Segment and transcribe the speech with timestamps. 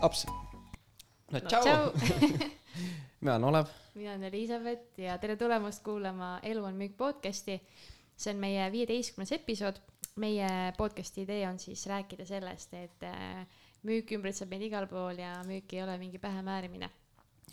[0.00, 0.26] aps.
[0.26, 1.92] no No tšau tšau.
[3.20, 3.66] mina olen Olev.
[3.94, 7.60] mina olen Elizabeth ja tere tulemast kuulama Elu on müük podcasti.
[8.16, 9.80] see on meie viieteistkümnes episood.
[10.16, 13.46] meie podcasti idee on siis rääkida sellest, et äh,
[13.82, 16.90] müük ümbritseb meid igal pool ja müük ei ole mingi pähemäärimine.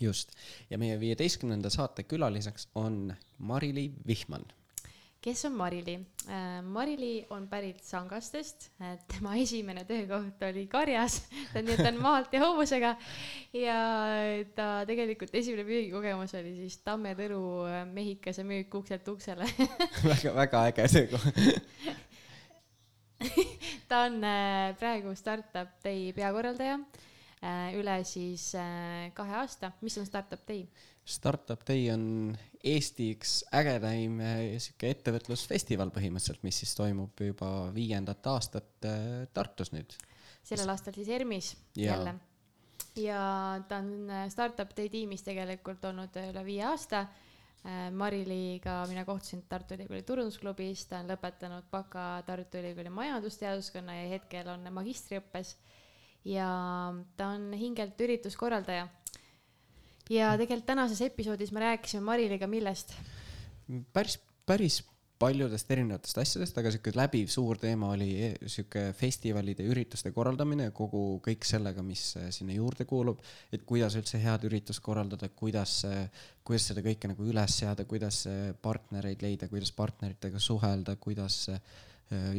[0.00, 0.32] just,
[0.70, 4.44] ja meie viieteistkümnenda saate külaliseks on Mari-Li Vihman.
[5.20, 5.96] Kes on Marili?
[6.62, 8.68] Marili on pärit Sangastest,
[9.08, 11.20] tema esimene töökoht oli karjas,
[11.56, 12.94] nii et ta on maalt ja hobusega
[13.56, 13.78] ja
[14.54, 17.42] ta tegelikult esimene müügikogemus oli siis Tamme Tõru
[17.92, 19.48] mehikese müük ukselt uksele
[20.10, 21.96] väga, väga äge töökoht.
[23.88, 26.78] ta on äh, praegu Startup Day peakorraldaja
[27.42, 29.72] äh, üle siis äh, kahe aasta.
[29.80, 30.68] mis on Startup Day?
[31.08, 32.36] Startup Day on
[32.68, 39.72] Eesti üks ägedaim eh, sihuke ettevõtlusfestival põhimõtteliselt, mis siis toimub juba viiendat aastat eh, Tartus
[39.72, 39.94] nüüd.
[40.44, 41.94] sellel aastal siis ERMis Jaa.
[41.94, 42.14] jälle.
[42.98, 43.22] ja
[43.70, 47.06] ta on äh, Startup Day tiimis tegelikult olnud üle viie aasta.
[47.92, 54.46] Mariliga mina kohtusin Tartu Ülikooli turundusklubis, ta on lõpetanud baka Tartu Ülikooli majandusteaduskonna ja hetkel
[54.48, 55.56] on magistriõppes.
[56.24, 56.46] ja
[57.16, 58.86] ta on hingelt ürituskorraldaja.
[60.08, 62.94] Ja tegelikult tänases episoodis me rääkisime Mariliga millest?
[63.92, 64.82] päris, päris
[65.18, 71.02] paljudest erinevatest asjadest, aga sihuke läbiv suur teema oli e- sihuke festivalide, ürituste korraldamine, kogu
[71.24, 73.22] kõik sellega, mis eh, sinna juurde kuulub.
[73.52, 75.80] et kuidas üldse head üritust korraldada, kuidas,
[76.44, 81.60] kuidas seda kõike nagu üles seada, kuidas eh, partnereid leida, kuidas partneritega suhelda, kuidas eh,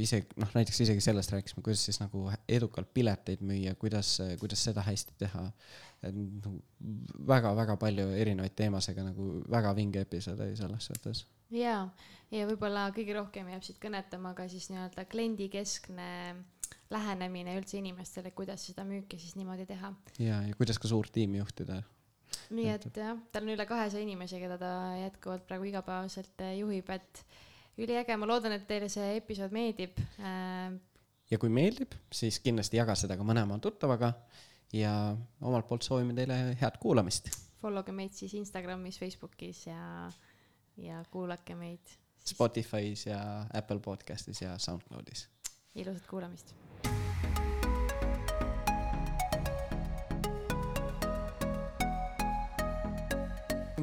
[0.01, 4.81] isegi noh, näiteks isegi sellest rääkisime, kuidas siis nagu edukalt pileteid müüa, kuidas, kuidas seda
[4.85, 5.43] hästi teha.
[6.09, 6.55] nagu
[7.27, 11.75] väga-väga palju erinevaid teemasid, nagu väga vinge episood oli selles suhtes ja,
[12.31, 16.09] ja võib-olla kõige rohkem jääb siit kõnetama ka siis nii-öelda kliendikeskne
[16.93, 19.93] lähenemine üldse inimestele, kuidas seda müüki siis niimoodi teha.
[20.21, 21.81] ja, ja kuidas ka suurt tiimi juhtida.
[22.53, 24.71] nii et jah, tal on üle kahesaja inimese, keda ta
[25.03, 27.23] jätkuvalt praegu igapäevaselt äh, juhib, et
[27.79, 30.71] üliäge, ma loodan, et teile see episood meeldib äh,.
[31.31, 34.13] ja kui meeldib, siis kindlasti jaga seda ka mõne oma tuttavaga
[34.75, 34.93] ja
[35.41, 37.31] omalt poolt soovime teile head kuulamist.
[37.59, 39.81] Follow ge meid siis Instagramis, Facebookis ja,
[40.79, 41.97] ja kuulake meid.
[42.29, 43.19] Spotify's ja
[43.53, 45.27] Apple podcast'is ja SoundCloud'is.
[45.75, 46.55] ilusat kuulamist.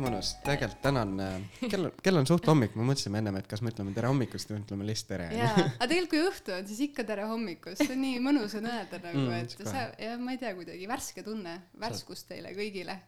[0.06, 3.72] mõnus, tegelikult täna on, kell, kell on suht hommik, me mõtlesime ennem, et kas me
[3.72, 5.28] ütleme tere hommikust või ütleme lihtsalt tere.
[5.34, 8.70] jaa, aga tegelikult, kui õhtu on, siis ikka tere hommikust, see on nii mõnus on
[8.70, 12.98] öelda nagu Mm, et sa, ja ma ei tea, kuidagi värske tunne, värskust teile kõigile.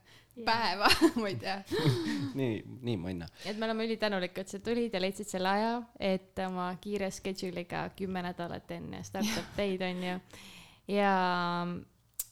[0.46, 0.86] päeva,
[1.20, 1.56] ma ei tea.
[2.38, 3.26] nii, nii Manna.
[3.44, 7.88] et me oleme ülitänulikud, et sa tulid ja leidsid selle aja, et oma kiire schedule'iga
[7.98, 10.18] kümme nädalat enne startup day'd on ju.
[10.94, 11.14] ja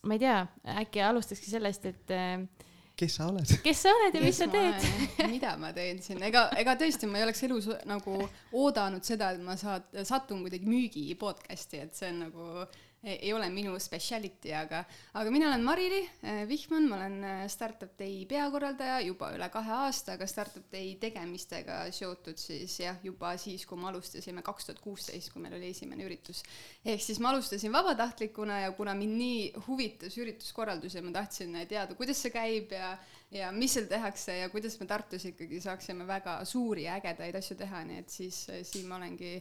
[0.07, 0.39] ma ei tea,
[0.85, 2.47] äkki alustakski sellest, et äh,
[2.97, 3.51] kes sa oled?
[3.65, 4.87] kes sa oled ja mis sa teed?
[5.29, 8.19] mida ma teen siin, ega, ega tõesti, ma ei oleks elus nagu
[8.57, 12.49] oodanud seda, et ma saad, satun kuidagi müügi podcast'i, et see on nagu,
[13.07, 14.83] ei ole minu speciality, aga,
[15.19, 19.75] aga mina olen Marili eh, Vihman, ma olen eh, Startup Day peakorraldaja juba üle kahe
[19.77, 24.83] aasta, aga Startup Day tegemistega seotud siis jah, juba siis, kui me alustasime kaks tuhat
[24.83, 26.43] kuusteist, kui meil oli esimene üritus.
[26.85, 31.95] ehk siis ma alustasin vabatahtlikuna ja kuna mind nii huvitas ürituskorraldus ja ma tahtsin teada,
[31.95, 32.97] kuidas see käib ja
[33.31, 37.57] ja mis seal tehakse ja kuidas me Tartus ikkagi saaksime väga suuri ja ägedaid asju
[37.59, 39.41] teha, nii et siis siin ma olengi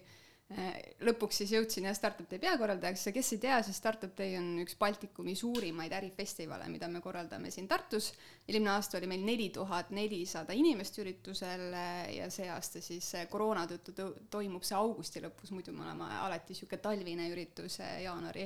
[1.02, 4.52] lõpuks siis jõudsin jah Startup Day peakorraldajaks ja kes ei tea, siis Startup Day on
[4.62, 8.12] üks Baltikumi suurimaid ärifestivale, mida me korraldame siin Tartus.
[8.48, 13.26] eelmine aasta oli meil neli tuhat nelisada inimest üritusel eh, ja see aasta siis eh,
[13.30, 18.46] koroona tõttu to- toimub see augusti lõpus, muidu me oleme alati niisugune talvine üritus jaanuari,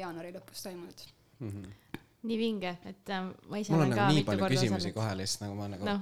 [0.00, 1.06] jaanuari lõpus toimunud.
[2.26, 4.92] nii vinge, et äh, ma ise mul on olen ka nagu nii mitu palju küsimusi
[4.98, 5.94] kohe lihtsalt nagu ma nagu no..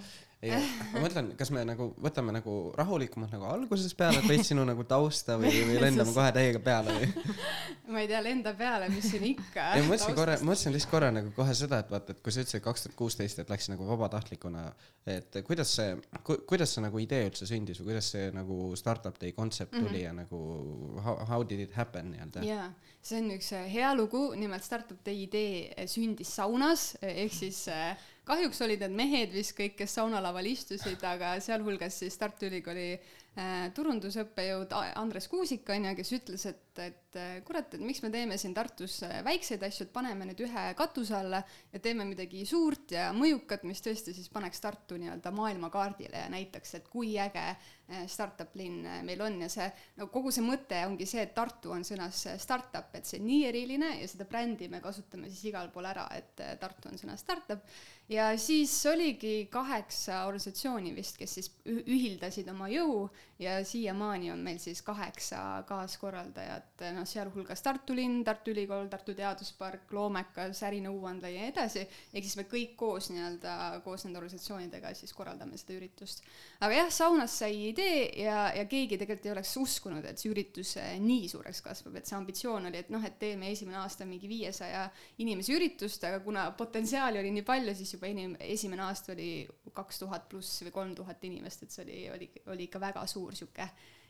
[0.43, 0.53] ei,
[0.93, 4.85] ma mõtlen, kas me nagu võtame nagu rahulikumalt nagu algusest peale, et veits sinu nagu
[4.87, 7.09] tausta või, või lendame kohe täiega peale või?
[7.93, 9.73] ma ei tea, lenda peale, mis siin ikka.
[9.75, 12.45] ei, ma mõtlesin korra, mõtlesin lihtsalt korra nagu kohe seda, et vaata, et kui sa
[12.45, 14.67] ütlesid kaks tuhat kuusteist, et läks nagu vabatahtlikuna,
[15.11, 19.19] et kuidas see ku,, kuidas see nagu idee üldse sündis või kuidas see nagu startup
[19.19, 20.05] day kontsept tuli mm -hmm.
[20.05, 22.45] ja nagu how, how did it happen nii-öelda?
[22.47, 22.69] jaa,
[23.03, 27.65] see on üks äh, hea lugu, nimelt Startup Day idee äh, sündis saunas, ehk siis
[27.69, 27.97] äh,
[28.29, 33.69] kahjuks olid need mehed vist kõik, kes saunalaval istusid, aga sealhulgas siis Tartu Ülikooli äh,
[33.77, 38.37] turundusõppejõud Andres Kuusik on ju, kes ütles, et, et äh, kurat, et miks me teeme
[38.41, 41.41] siin Tartus äh, väikseid asju, et paneme need ühe katuse alla
[41.73, 46.75] ja teeme midagi suurt ja mõjukat, mis tõesti siis paneks Tartu nii-öelda maailmakaardile ja näitaks,
[46.79, 49.41] et kui äge äh, startup linn meil on.
[49.47, 53.23] Ja see, no kogu see mõte ongi see, et Tartu on sõnas startup, et see
[53.23, 57.01] on nii eriline ja seda brändi me kasutame siis igal pool ära, et Tartu on
[57.01, 57.65] sõna startup.
[58.09, 63.03] Ja siis oligi kaheksa organisatsiooni vist, kes siis ühildasid oma jõu
[63.39, 69.91] ja siiamaani on meil siis kaheksa kaaskorraldajat, noh, sealhulgas Tartu linn, Tartu Ülikool, Tartu Teaduspark,
[69.95, 73.55] Loomekas, Ärinõuandla ja nii edasi, ehk siis me kõik koos nii-öelda,
[73.85, 76.23] koos nende organisatsioonidega siis korraldame seda üritust.
[76.61, 80.75] aga jah, saunas sai idee ja, ja keegi tegelikult ei oleks uskunud, et see üritus
[80.81, 84.31] eh, nii suureks kasvab, et see ambitsioon oli, et noh, et teeme esimene aasta mingi
[84.31, 84.89] viiesaja
[85.25, 89.31] inimese üritust, aga kuna potentsiaali oli nii palju, siis juba enim-, esimene aasta oli
[89.75, 93.37] kaks tuhat pluss või kolm tuhat inimest, et see oli, oli, oli ikka väga suur
[93.37, 93.69] sihuke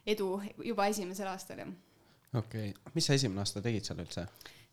[0.08, 1.76] edu juba esimesel aastal, jah
[2.34, 4.28] okei okay., mis sa esimene aasta tegid seal üldse?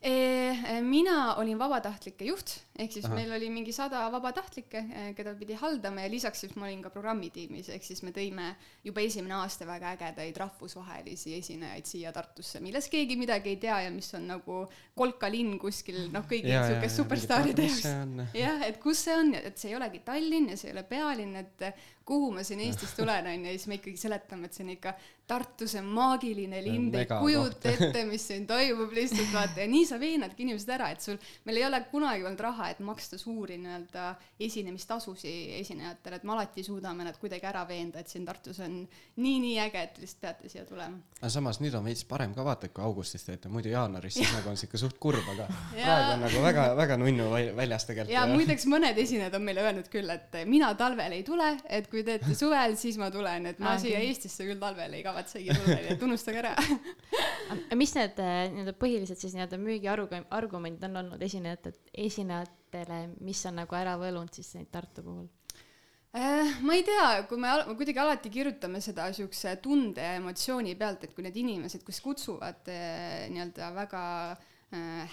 [0.06, 3.16] Eh, mina olin vabatahtlike juht, ehk siis Ahah.
[3.18, 4.84] meil oli mingi sada vabatahtlikke,
[5.18, 8.52] keda pidi haldama ja lisaks siis ma olin ka programmitiimis, ehk siis me tõime
[8.86, 13.96] juba esimene aasta väga ägedaid rahvusvahelisi esinejaid siia Tartusse, millest keegi midagi ei tea ja
[13.96, 14.60] mis on nagu
[14.94, 19.80] kolkalinn kuskil noh, kõigi siukeste superstaaride jaoks jah, et kus see on, et see ei
[19.80, 21.66] olegi Tallinn ja see ei ole pealinn, et
[22.06, 24.94] kuhu ma siin Eestis tulen, onju, ja siis me ikkagi seletame, et see on ikka
[25.26, 29.66] Tartu, see on maagiline linn, te ei kujuta ette, mis siin toimub lihtsalt vaata ja
[29.72, 31.18] nii sa veenadki inimesed ära, et sul,
[31.50, 34.04] meil ei ole kunagi olnud raha, et maksta suuri nii-öelda
[34.46, 38.76] esinemistasusid esinejatele, et me alati suudame nad kuidagi ära veenda, et siin Tartus on
[39.18, 41.02] nii-nii äge, et lihtsalt peate siia tulema.
[41.18, 44.30] aga samas nüüd on veits parem ka vaata, et kui augustis teete, muidu jaanuaris siis
[44.36, 48.14] nagu on siuke suht kurb, aga praegu on nagu väga, väga nunnu väl- väljas tegelikult.
[48.14, 52.04] ja muideks mõned esinejad on meile öelnud küll, et mina talvel ei tule, et kui
[52.08, 54.12] teete suvel, siis ma tulen, et ma Aa, siia okei.
[54.12, 56.52] Eestisse küll talvel ei kavatsegi tulla, nii et unustage ära.
[57.82, 61.74] mis need äh, nii-öelda põhilised siis nii-öelda müügiargumendid on olnud esinejate,
[62.06, 65.28] esinejatele, mis on nagu ära võlunud siis neid Tartu puhul?
[66.16, 70.76] Äh, ma ei tea, kui me, al- kuidagi alati kirjutame seda siukse tunde ja emotsiooni
[70.80, 74.52] pealt, et kui need inimesed, kes kutsuvad eh, nii-öelda väga eh,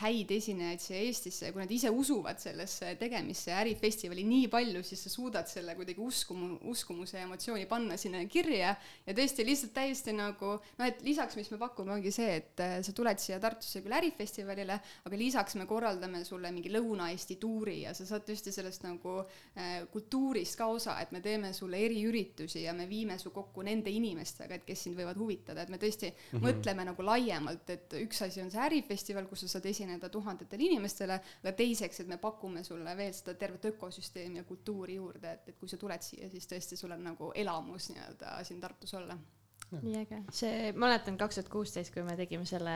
[0.00, 4.82] häid esinejaid siia Eestisse ja kui nad ise usuvad sellesse tegemisse ja ärifestivali nii palju,
[4.86, 8.74] siis sa suudad selle kuidagi uskumu, uskumuse ja emotsiooni panna sinna kirja
[9.06, 12.76] ja tõesti lihtsalt täiesti nagu noh, et lisaks, mis me pakume, ongi see, et eh,
[12.84, 14.78] sa tuled siia Tartusse küll ärifestivalile,
[15.08, 19.82] aga lisaks me korraldame sulle mingi Lõuna-Eesti tuuri ja sa saad tõesti sellest nagu eh,
[19.92, 24.58] kultuurist ka osa, et me teeme sulle eriüritusi ja me viime su kokku nende inimestega,
[24.58, 26.46] et kes sind võivad huvitada, et me tõesti mm -hmm.
[26.46, 31.18] mõtleme nagu laiemalt, et üks asi on see ärifestival, kus sa saad esineda tuhandetele inimestele,
[31.42, 35.58] aga teiseks, et me pakume sulle veel seda tervet ökosüsteemi ja kultuuri juurde, et, et
[35.60, 39.16] kui sa tuled siia, siis tõesti sul on nagu elamus nii-öelda siin Tartus olla.
[39.72, 42.74] nii äge, see, ma mäletan kaks tuhat kuusteist, kui me tegime selle,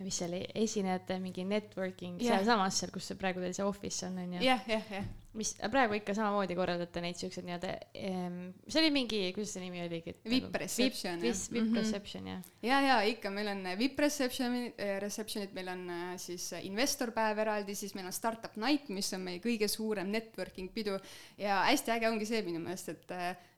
[0.00, 2.38] mis see oli, esinejate mingi networking Jah.
[2.40, 4.42] sealsamas seal, kus see praegu teil see office on, onju.
[4.42, 5.12] jah, jah, jah.
[5.34, 10.14] Mis praegu ikka samamoodi korraldate neid siukseid nii-öelda, see oli mingi, kuidas see nimi oligi?
[10.24, 11.24] VIP reception, jah.
[11.28, 11.78] vist VIP Mhm.
[11.80, 12.42] reception jah.
[12.62, 14.72] ja, ja ikka, meil on VIP reception'i,
[15.02, 19.40] reception'id, meil on äh, siis investorpäev eraldi, siis meil on startup night, mis on meie
[19.42, 20.98] kõige suurem networking pidu
[21.38, 23.12] ja hästi äge ongi see minu meelest, et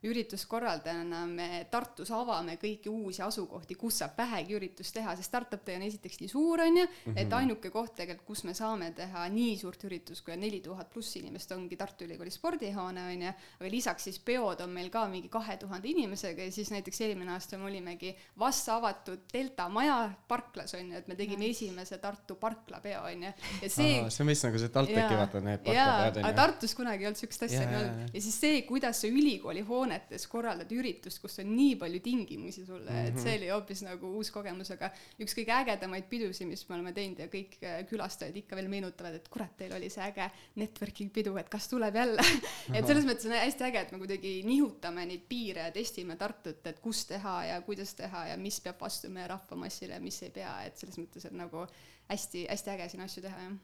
[0.07, 5.75] ürituskorraldajana me Tartus avame kõiki uusi asukohti, kus saab vähegi üritust teha, sest startup day
[5.79, 6.85] on esiteks nii suur, on ju,
[7.15, 10.89] et ainuke koht tegelikult, kus me saame teha nii suurt üritust, kui on neli tuhat
[10.93, 15.03] pluss inimest, ongi Tartu Ülikooli spordihoone, on ju, aga lisaks siis peod on meil ka
[15.11, 19.99] mingi kahe tuhande inimesega ja siis näiteks eelmine aasta me olimegi vast avatud Delta maja
[20.27, 21.65] parklas on ju, et me tegime nice.
[21.67, 25.63] esimese Tartu parklapeo on ju, ja see see on vist nagu see TalTechi vaata need
[25.65, 26.37] parklapeod aga onju.
[26.37, 30.27] Tartus kunagi ei olnud siukest asja jaa, olnud ja siis see, kuidas sa ülikooli hoonetes
[30.31, 33.11] korraldad üritust, kus on nii palju tingimusi sulle mm, -hmm.
[33.11, 34.91] et see oli hoopis nagu uus kogemus, aga
[35.23, 39.17] üks kõige ägedamaid pidusid, mis me oleme teinud ja kõik äh, külastajad ikka veel meenutavad,
[39.17, 40.29] et kurat, teil oli see äge
[40.61, 42.25] networking pidu, et kas tuleb jälle.
[42.77, 46.61] et selles mõttes on hästi äge, et me kuidagi nihutame neid piire ja testime Tartut,
[46.69, 50.33] et kus teha ja kuidas teha ja mis peab vastu meie rahvamassile ja mis ei
[50.35, 51.65] pea, et selles mõttes on nagu
[52.11, 53.57] hästi-hästi äge siin asju teha, jah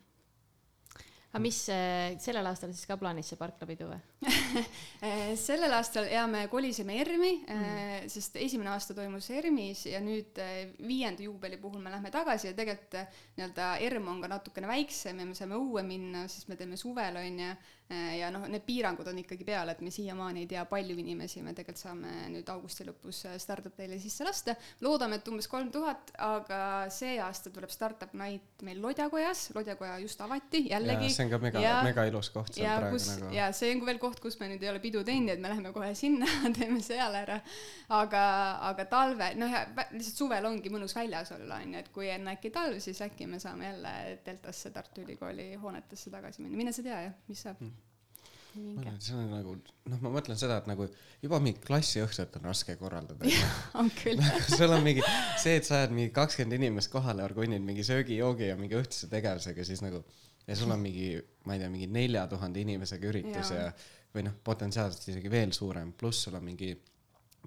[1.33, 4.01] aga mis äh, sellel aastal siis ka plaanis see parklapidu või?
[5.03, 10.37] Eh, sellel aastal ja me kolisime ERM-i mm., sest esimene aasta toimus ERM-is ja nüüd
[10.39, 14.69] eh, viienda juubeli puhul me lähme tagasi ja tegelikult eh, nii-öelda ERM on ka natukene
[14.69, 17.49] väiksem ja me saame õue minna, sest me teeme suvel onju,
[17.93, 21.51] ja noh, need piirangud on ikkagi peal, et me siiamaani ei tea, palju inimesi me
[21.53, 24.55] tegelikult saame nüüd augusti lõpus Startup Day'le sisse lasta.
[24.81, 26.61] loodame, et umbes kolm tuhat, aga
[26.93, 31.11] see aasta tuleb Startup Night meil Lodjakojas, Lodjakoja just avati jällegi.
[31.23, 33.29] See on ka mega, mega ilus koht seal ja, praegu kus, nagu.
[33.35, 35.71] ja see on veel koht, kus me nüüd ei ole pidu teinud, et me läheme
[35.75, 36.27] kohe sinna
[36.57, 37.39] teeme seal ära.
[38.01, 38.25] aga,
[38.71, 39.63] aga talve, noh ja
[39.93, 43.29] lihtsalt suvel ongi mõnus väljas olla, on ju, et kui enne äkki talv, siis äkki
[43.31, 47.63] me saame jälle Deltasse Tartu Ülikooli hoonetesse tagasi minna, mine sa tea jah, mis saab
[47.63, 47.81] mm
[48.55, 48.91] minge.
[48.99, 49.55] see on nagu,
[49.89, 50.87] noh, ma mõtlen seda, et nagu
[51.23, 53.29] juba mingi klassiõhtut on raske korraldada.
[53.79, 54.21] on küll
[54.57, 55.03] sul on mingi
[55.41, 59.65] see, et sa ajad mingi kakskümmend inimest kohale, orgunnid mingi söögi-joogi ja mingi õhtuse tegevusega,
[59.67, 60.03] siis nagu
[60.47, 61.11] ja sul on mingi,
[61.47, 63.69] ma ei tea, mingi nelja tuhande inimesega üritus ja, ja
[64.13, 66.73] või noh, potentsiaalselt isegi veel suurem, pluss sul on mingi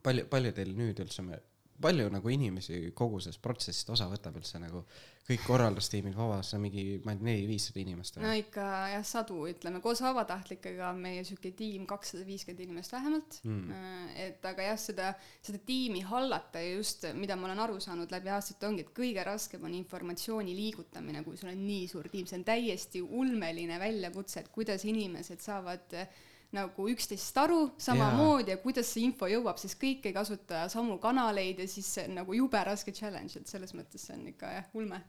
[0.02, 1.38] palju, palju teil nüüd üldse me
[1.80, 4.85] palju nagu inimesi kogu sellest protsessist osa võtab üldse nagu
[5.26, 8.18] kõik korraldustiimid vabas, mingi, ma ei tea, neli-viissada inimest?
[8.23, 13.40] no ikka jah, sadu, ütleme, koos vabatahtlikega on meie sihuke tiim kakssada viiskümmend inimest vähemalt.
[13.47, 14.12] Mm..
[14.26, 15.11] et aga jah, seda,
[15.45, 19.26] seda tiimi hallata ja just, mida ma olen aru saanud läbi aastate, ongi, et kõige
[19.26, 24.45] raskem on informatsiooni liigutamine, kui sul on nii suur tiim, see on täiesti ulmeline väljakutse,
[24.45, 26.23] et kuidas inimesed saavad äh,
[26.54, 31.58] nagu üksteisest aru samamoodi ja kuidas see info jõuab, siis kõik ei kasuta samu kanaleid
[31.62, 34.70] ja siis see on nagu jube raske challenge, et selles mõttes see on ikka jah,
[34.78, 35.02] ulme.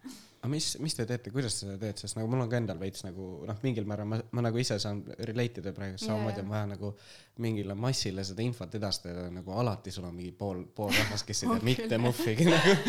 [0.48, 2.80] Aga mis, mis te teete, kuidas te seda teete, sest nagu mul on ka endal
[2.80, 6.54] veits nagu noh, mingil määral ma, ma nagu ise saan relate ida praegu samamoodi on
[6.54, 6.94] vaja nagu
[7.44, 11.51] mingile massile seda infot edastada, nagu alati sul on mingi pool, pool rahvast, kes ei
[11.51, 12.75] tea mitte muhvigi nagu.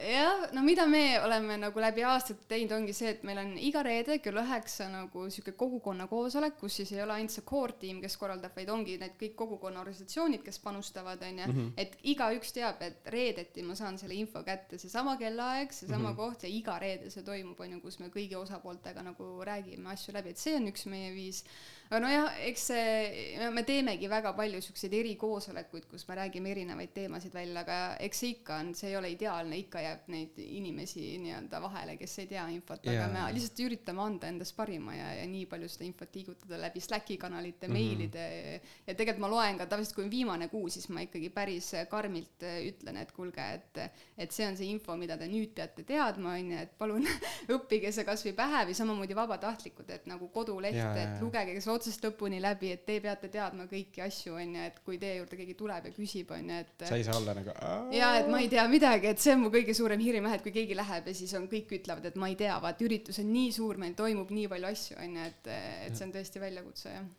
[0.00, 3.50] Äh, jah, no mida me oleme nagu läbi aastate teinud, ongi see, et meil on
[3.60, 7.76] iga reede kell üheksa nagu sihuke kogukonna koosolek, kus siis ei ole ainult see core
[7.80, 11.68] tiim, kes korraldab, vaid ongi need kõik kogukonna organisatsioonid, kes panustavad, onju, mhm.
[11.80, 16.16] et igaüks teab, et reedeti ma saan selle info kätte, seesama kellaaeg, seesama mm -hmm.
[16.16, 20.34] koht ja iga reede see toimub, onju, kus me kõigi osapooltega nagu räägime asju läbi,
[20.34, 21.44] et see on üks meie viis
[21.90, 27.34] aga nojah, eks see, me teemegi väga palju siukseid erikoosolekuid, kus me räägime erinevaid teemasid
[27.34, 31.58] välja, aga eks see ikka on, see ei ole ideaalne, ikka jääb neid inimesi nii-öelda
[31.64, 35.24] vahele, kes ei tea infot yeah., aga me lihtsalt üritame anda endast parima ja, ja
[35.30, 37.80] nii palju seda infot liigutada läbi Slacki kanalite mm, -hmm.
[37.80, 41.72] meilide ja tegelikult ma loen ka tavaliselt, kui on viimane kuu, siis ma ikkagi päris
[41.90, 43.82] karmilt ütlen, et kuulge, et,
[44.16, 47.10] et see on see info, mida te nüüd peate teadma, on ju, et palun
[47.56, 51.20] õppige see kasvõi pähe või samamoodi vabatahtlikud, et nagu koduleht yeah,, et yeah.
[51.26, 55.00] lugege, kes otsast lõpuni läbi, et te peate teadma kõiki asju, on ju, et kui
[55.00, 57.56] teie juurde keegi tuleb ja küsib, on ju, et sa ei saa olla nagu
[57.96, 60.44] jaa, et ma ei tea midagi, et see on mu kõige suurem hirm jah, et
[60.44, 63.32] kui keegi läheb ja siis on, kõik ütlevad, et ma ei tea, vaat üritus on
[63.32, 65.50] nii suur, meil toimub nii palju asju, on ju, et,
[65.88, 67.10] et see on tõesti väljakutse, jah.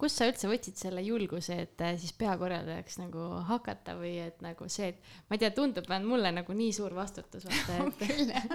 [0.00, 4.64] Kust sa üldse võtsid selle julguse, et äh, siis peakorraldajaks nagu hakata või et nagu
[4.72, 8.32] see, et ma ei tea, tundub, on mulle nagu nii suur vastutus vaata, et küll
[8.32, 8.46] jah.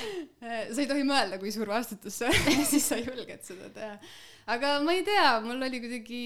[0.72, 3.98] Sa ei tohi mõelda, kui suur vastutus see on siis sa julged seda teha
[4.50, 6.22] aga ma ei tea, mul oli kuidagi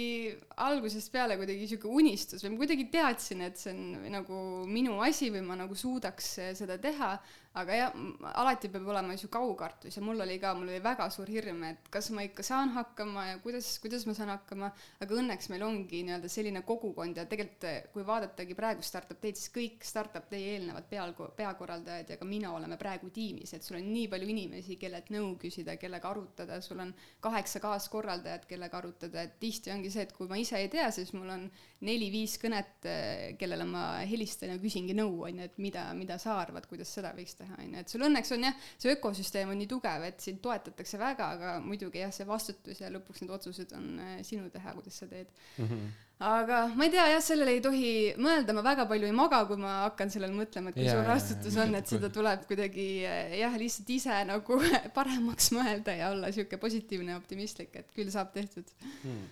[0.64, 4.38] algusest peale kuidagi sihuke unistus või ma kuidagi teadsin, et see on nagu
[4.70, 7.14] minu asi või ma nagu suudaks seda teha
[7.60, 7.92] aga jah,
[8.40, 11.86] alati peab olema ju kaukartus ja mul oli ka, mul oli väga suur hirm, et
[11.92, 14.72] kas ma ikka saan hakkama ja kuidas, kuidas ma saan hakkama,
[15.04, 19.52] aga õnneks meil ongi nii-öelda selline kogukond ja tegelikult kui vaadatagi praegu Startup Day'd, siis
[19.54, 23.86] kõik Startup Day eelnevad peal, peakorraldajad ja ka mina oleme praegu tiimis, et sul on
[23.86, 26.90] nii palju inimesi, kellelt nõu küsida, kellega arutada, sul on
[27.22, 31.14] kaheksa kaaskorraldajat, kellega arutada, et tihti ongi see, et kui ma ise ei tea, siis
[31.14, 31.46] mul on
[31.86, 32.90] neli-viis kõnet,
[33.38, 37.14] kellele ma helistan ja küsingi nõu, on ju, et mida, mida sa arvad, kuidas seda
[37.14, 40.06] võiks teha teha, on ju, et sul õnneks on jah, see ökosüsteem on nii tugev,
[40.08, 44.16] et sind toetatakse väga, aga muidugi jah, see vastutus ja lõpuks need otsused on äh,
[44.26, 45.68] sinu teha, kuidas sa teed mm.
[45.68, 45.92] -hmm.
[46.30, 47.92] aga ma ei tea jah, sellele ei tohi
[48.26, 51.60] mõelda, ma väga palju ei maga, kui ma hakkan sellele mõtlema, et kui suur vastutus
[51.60, 54.60] on, et seda tuleb kuidagi äh, jah, lihtsalt ise nagu
[54.98, 58.74] paremaks mõelda ja olla sihuke positiivne ja optimistlik, et küll saab tehtud
[59.04, 59.24] hmm.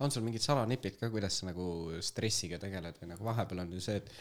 [0.00, 1.70] on sul mingid salanipid ka, kuidas sa nagu
[2.00, 4.12] stressiga tegeled või nagu vahepeal on ju see, et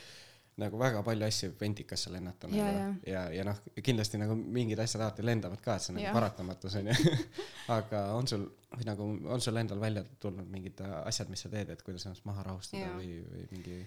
[0.58, 2.58] nagu väga palju asju ventikasse lennata nagu.
[2.58, 6.00] ja, ja, ja, ja noh, kindlasti nagu mingid asjad alati lendavad ka, et see on
[6.02, 6.96] nagu paratamatus onju
[7.78, 11.70] aga on sul või nagu on sul endal välja tulnud mingid asjad, mis sa teed,
[11.74, 12.96] et kuidas ennast maha rahustada ja.
[12.98, 13.78] või, või mingi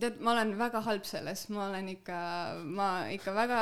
[0.00, 2.18] tead, ma olen väga halb selles, ma olen ikka,
[2.76, 3.60] ma ikka väga,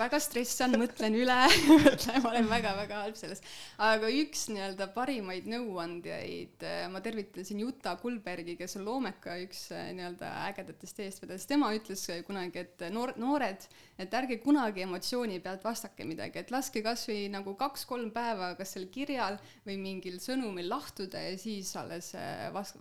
[0.00, 1.36] väga stressan, mõtlen üle
[2.24, 3.42] ma olen väga-väga halb selles.
[3.80, 10.32] aga üks nii-öelda parimaid nõuandjaid, ma tervitan siin Juta Kulbergi, kes on Loomeka üks nii-öelda
[10.48, 13.68] ägedatest eestvedajast, tema ütles kunagi, et noor, noored,
[14.00, 18.88] et ärge kunagi emotsiooni pealt vastake midagi, et laske kasvõi nagu kaks-kolm päeva kas sel
[18.92, 22.12] kirjal või mingil sõnumil lahtuda ja siis alles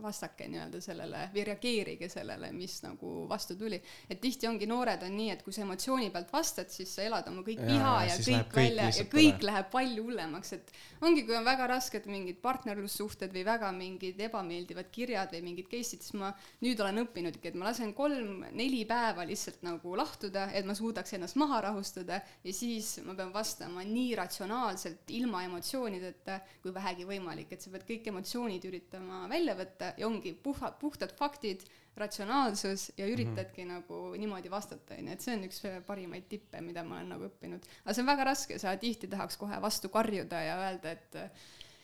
[0.02, 3.82] vastake nii-öelda sellele või reageerige sellele, mis nagu vastu tuli.
[4.10, 7.28] et tihti ongi noored on nii, et kui sa emotsiooni pealt vastad, siis sa elad
[7.32, 9.48] oma kõik viha ja ja, siis kõik läheb kõik välja ja kõik üle.
[9.50, 10.72] läheb palju hullemaks, et
[11.06, 16.04] ongi, kui on väga rasked mingid partnerlussuhted või väga mingid ebameeldivad kirjad või mingid case'id,
[16.06, 16.32] siis ma
[16.66, 21.40] nüüd olen õppinudki, et ma lasen kolm-neli päeva lihtsalt nagu lahtuda, et ma suudaks ennast
[21.40, 27.64] maha rahustada ja siis ma pean vastama nii ratsionaalselt, ilma emotsioonideta, kui vähegi võimalik, et
[27.64, 31.66] sa pead kõik emotsioonid üritama välja võtta ja ongi puha, puhtad faktid,
[31.98, 33.74] ratsionaalsus ja üritadki mm -hmm.
[33.74, 37.66] nagu niimoodi vastata, onju, et see on üks parimaid tippe, mida ma olen nagu õppinud.
[37.84, 41.18] aga see on väga raske, sa tihti tahaks kohe vastu karjuda ja öelda, et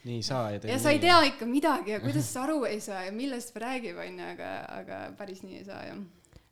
[0.05, 2.63] nii ei saa ja tee ja sa ei tea ikka midagi ja kuidas sa aru
[2.65, 5.99] ei saa ja millest räägib, onju, aga, aga päris nii ei saa, jah.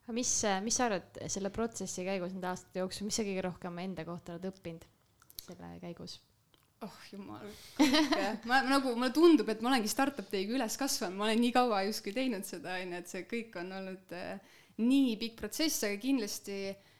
[0.04, 0.34] aga mis,
[0.64, 4.36] mis sa arvad selle protsessi käigus nende aastate jooksul, mis sa kõige rohkem enda kohta
[4.36, 4.88] oled õppinud
[5.46, 6.20] selle käigus?
[6.84, 7.44] Oh jumal,
[8.50, 11.84] ma nagu, mulle tundub, et ma olengi startup day'ga üles kasvanud, ma olen nii kaua
[11.88, 16.60] justkui teinud seda, onju, et see kõik on olnud äh, nii pikk protsess, aga kindlasti
[16.72, 16.93] äh,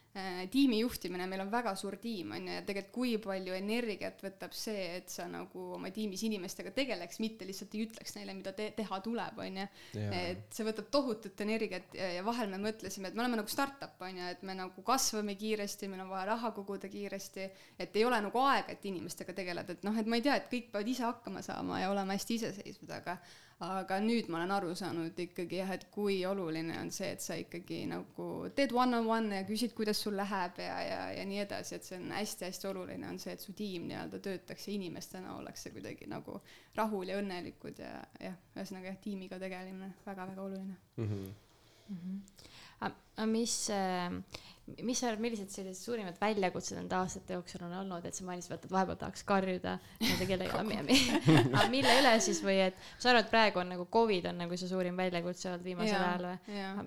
[0.50, 4.52] tiimi juhtimine, meil on väga suur tiim, on ju, ja tegelikult kui palju energiat võtab
[4.54, 8.68] see, et sa nagu oma tiimis inimestega tegeleks, mitte lihtsalt ei ütleks neile, mida te
[8.76, 9.66] teha tuleb, on ju.
[10.14, 13.96] Et see võtab tohutut energiat ja, ja vahel me mõtlesime, et me oleme nagu startup,
[14.06, 17.48] on ju, et me nagu kasvame kiiresti, meil on vaja raha koguda kiiresti,
[17.82, 20.46] et ei ole nagu aega, et inimestega tegeleda, et noh, et ma ei tea, et
[20.52, 23.18] kõik peavad ise hakkama saama ja olema hästi iseseisvad, aga
[23.62, 27.36] aga nüüd ma olen aru saanud ikkagi jah, et kui oluline on see, et sa
[27.38, 31.86] ikkagi nagu teed one-on-one ja küsid, kuidas sul läheb ja, ja, ja nii edasi, et
[31.86, 36.10] see on hästi-hästi oluline on see, et su tiim nii-öelda töötaks ja inimestena ollakse kuidagi
[36.10, 36.40] nagu
[36.74, 40.78] rahul ja õnnelikud ja jah, ühesõnaga jah, tiimiga tegelemine väga-väga oluline.
[40.98, 42.18] Mhm.
[42.84, 43.54] aga mis,
[44.64, 48.54] mis sa arvad, millised sellised suurimad väljakutsed nende aastate jooksul on olnud, et sa mainisid,
[48.56, 51.08] et vahepeal tahaks karjuda nende kellegagi,
[51.44, 54.40] aga mille üle siis või et ma saan aru, et praegu on nagu Covid on
[54.44, 56.56] nagu see suurim väljakutse olnud viimasel ajal või?
[56.56, 56.86] jaa.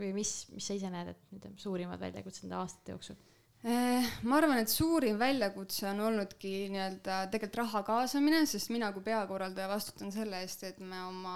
[0.00, 3.20] või mis, mis sa ise näed, et need on suurimad väljakutsed nende aastate jooksul?
[3.60, 9.04] Eh, ma arvan, et suurim väljakutse on olnudki nii-öelda tegelikult raha kaasamine, sest mina kui
[9.04, 11.34] peakorraldaja vastutan selle eest, et me oma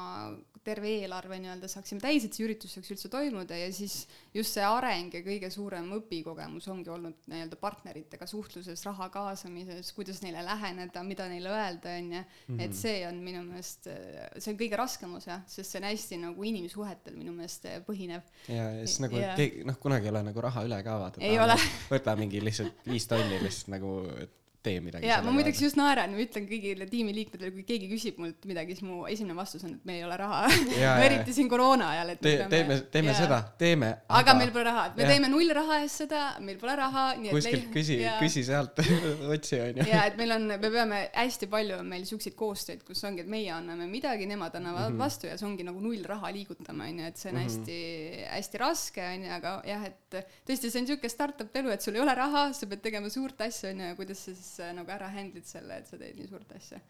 [0.64, 4.64] terve eelarve nii-öelda saaksime täis, et see üritus saaks üldse toimuda ja siis just see
[4.64, 11.02] areng ja kõige suurem õpikogemus ongi olnud nii-öelda partneritega suhtluses, raha kaasamises, kuidas neile läheneda,
[11.04, 12.22] mida neile öelda, onju.
[12.64, 13.90] et see on minu meelest,
[14.38, 18.24] see on kõige raskem osa, sest see on hästi nagu inimsuhetel minu meelest põhinev.
[18.48, 19.36] ja siis nagu Jaa.
[19.36, 21.58] keegi noh kunagi ei ole nagu raha üle ka vaata Ei ole.
[21.92, 23.94] võta mingi lihtsalt viis tonni lihtsalt nagu
[24.64, 28.46] tee midagi ja ma muideks just naeran ja ütlen kõigile tiimiliikmetele, kui keegi küsib mult
[28.48, 30.42] midagi, siis mu esimene vastus on, et meil ei ole raha
[31.06, 33.20] eriti siin koroona ajal, et Te, teeme teeme jaa.
[33.24, 33.90] seda teeme
[34.20, 35.12] aga meil pole raha, et me Jah.
[35.14, 38.16] teeme null raha eest seda, meil pole raha, nii et kuskilt küsi jaa.
[38.22, 38.80] küsi sealt
[39.34, 43.04] otsi onju ja et meil on, me peame hästi palju on meil siukseid koostöid, kus
[43.06, 45.04] ongi, et meie anname midagi, nemad annavad mm -hmm.
[45.04, 49.30] vastu ja see ongi nagu null raha liigutame, onju, et see on hästi-hästi raske, onju,
[49.38, 52.66] aga jah, et tõesti, see on siuke startup elu, et sul ei ole raha, sa
[52.70, 55.98] pead tegema suurt asja, onju, ja kuidas sa siis nagu ära handle'id selle, et sa
[56.00, 56.80] teed nii suurt asja.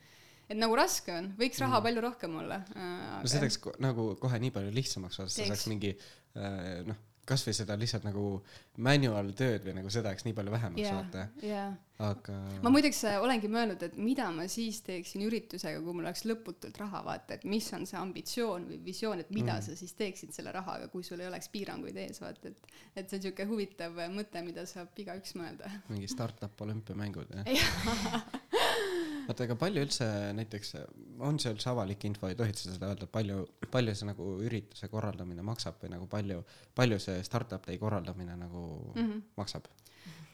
[0.48, 4.40] et nagu raske on, võiks raha palju rohkem olla äh, no see teeks nagu kohe
[4.42, 8.24] nii palju lihtsamaks sa saaks mingi äh, noh kasvõi seda lihtsalt nagu
[8.84, 11.68] manual tööd või nagu seda oleks nii palju vähemaks jaa, vaata jaa.
[12.02, 16.24] Aga ma muideks äh, olengi mõelnud, et mida ma siis teeksin üritusega, kui mul oleks
[16.26, 19.66] lõputult raha, vaata, et mis on see ambitsioon või visioon, et mida mm.
[19.68, 23.18] sa siis teeksid selle rahaga, kui sul ei oleks piiranguid ees, vaata, et et see
[23.18, 25.70] on niisugune huvitav äh, mõte, mida saab igaüks mõelda.
[25.92, 27.46] mingi startup olümpiamängud jah
[29.28, 30.74] oota aga palju üldse näiteks
[31.22, 34.90] on see üldse avalik info ei tohid sa seda öelda palju palju see nagu ürituse
[34.90, 36.42] korraldamine maksab või nagu palju
[36.74, 39.00] palju see startup day korraldamine nagu mm.
[39.00, 39.24] -hmm.
[39.38, 39.70] maksab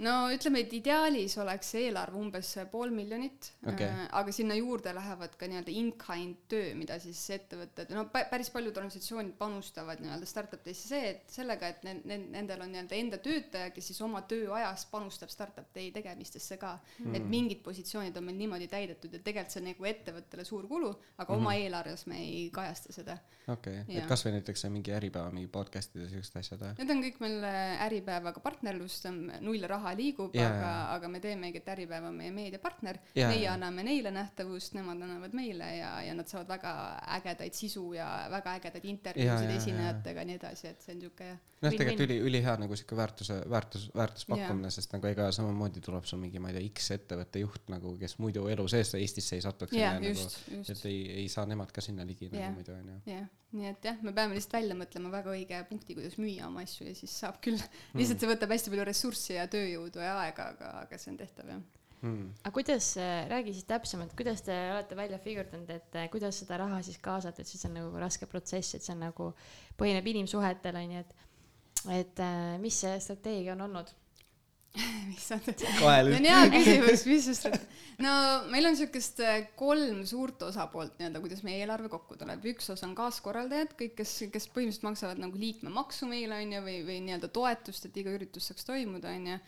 [0.05, 3.87] no ütleme, et ideaalis oleks eelarve umbes pool miljonit Okei.
[3.87, 8.51] äh, aga sinna juurde lähevad ka nii-öelda in-kind töö, mida siis ettevõtted, no pä- päris
[8.55, 13.01] paljud organisatsioonid panustavad nii-öelda startup day'sse see, et sellega, et ne- ne- nendel on nii-öelda
[13.01, 17.19] enda töötaja, kes siis oma tööajast panustab startup day tegemistesse ka mm..
[17.19, 20.95] et mingid positsioonid on meil niimoodi täidetud ja tegelikult see on nagu ettevõttele suur kulu,
[21.19, 21.37] aga mm.
[21.39, 23.99] oma eelarves me ei kajasta seda okei okay.
[24.01, 27.47] Et kasvõi näiteks mingi äripäeva mingi podcast'id ja siuksed asjad või Need on kõik meil
[27.47, 29.01] äh, Äripäevaga partnerlus,
[29.45, 32.99] null raha liigub Jaa, aga aga me teemegi, et Äripäev on meie meediapartner.
[33.17, 36.75] Jaa, meie anname neile nähtavust, nemad annavad meile ja, ja nad saavad väga
[37.19, 41.31] ägedaid sisu ja väga ägedaid intervjuusid jaa, esinejatega ja nii edasi, et see on niisugune
[41.33, 41.41] jah.
[41.65, 46.23] noh, tegelikult üli, ülihea nagu sihuke väärtuse, väärtus, väärtuspakkumine, sest nagu ega samamoodi tuleb sul
[46.23, 49.77] mingi, ma ei tea, X ettevõtte juht nagu, kes muidu elu sees Eestisse ei satuks.
[49.77, 53.01] nagu, just, et ei, ei saa nemad ka sinna ligi nagu muidu onju.
[53.11, 56.63] jah, nii et jah, me peame lihtsalt välja mõtlema väga õige punkti, kuidas müüa oma
[56.67, 57.59] asju ja siis saab küll.
[57.99, 61.55] lihtsalt see võtab hästi palju ressurssi ja tööjõudu ja aega, aga, aga see on tehtav
[61.55, 61.63] jah.
[62.01, 62.31] Hmm.
[62.41, 62.95] aga kuidas,
[63.29, 67.43] räägi siis täpsemalt, kuidas te olete välja figurdanud, et eh, kuidas seda raha siis kaasata,
[67.43, 69.27] et siis on nagu raske protsess, et see on nagu,
[69.77, 71.19] põhineb inimsuhetel onju, et
[71.89, 73.93] et äh, mis see strateegia on olnud?
[75.11, 75.41] mis on
[75.81, 77.69] Vahel- see on hea küsimus, mis see strat-,
[78.03, 78.13] no
[78.53, 82.87] meil on niisugust äh, kolm suurt osapoolt nii-öelda, kuidas meie eelarve kokku tuleb, üks osa
[82.89, 87.33] on kaaskorraldajad, kõik, kes, kes põhimõtteliselt maksavad nagu liikmemaksu meile, on ju, või, või nii-öelda
[87.35, 89.41] toetust, et iga üritus saaks toimuda, on ju,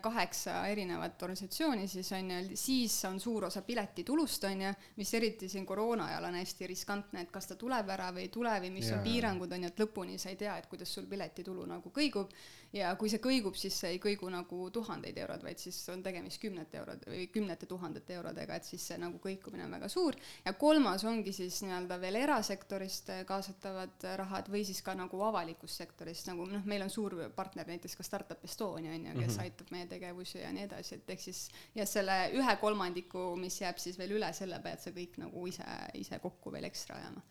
[0.00, 5.48] kaheksa erinevat organisatsiooni siis on ju, siis on suur osa piletitulust on ju, mis eriti
[5.52, 8.70] siin koroona ajal on hästi riskantne, et kas ta tuleb ära või ei tule või
[8.78, 8.98] mis Jaa.
[8.98, 12.32] on piirangud on ju, et lõpuni sa ei tea, et kuidas sul piletitulu nagu kõigub
[12.76, 16.40] ja kui see kõigub, siis see ei kõigu nagu tuhandeid eurod, vaid siis on tegemist
[16.42, 20.16] kümnete eurode või kümnete tuhandete eurodega, et siis see nagu kõikumine on väga suur.
[20.44, 26.28] ja kolmas ongi siis nii-öelda veel erasektorist kaasatavad rahad või siis ka nagu avalikust sektorist,
[26.30, 29.42] nagu noh, meil on suur partner näiteks ka Startup Estonia on ju, kes mm -hmm.
[29.42, 33.78] aitab meie tegevusi ja nii edasi, et ehk siis ja selle ühe kolmandiku, mis jääb
[33.78, 37.22] siis veel üle, selle pead sa kõik nagu ise, ise kokku veel ekstra ajama.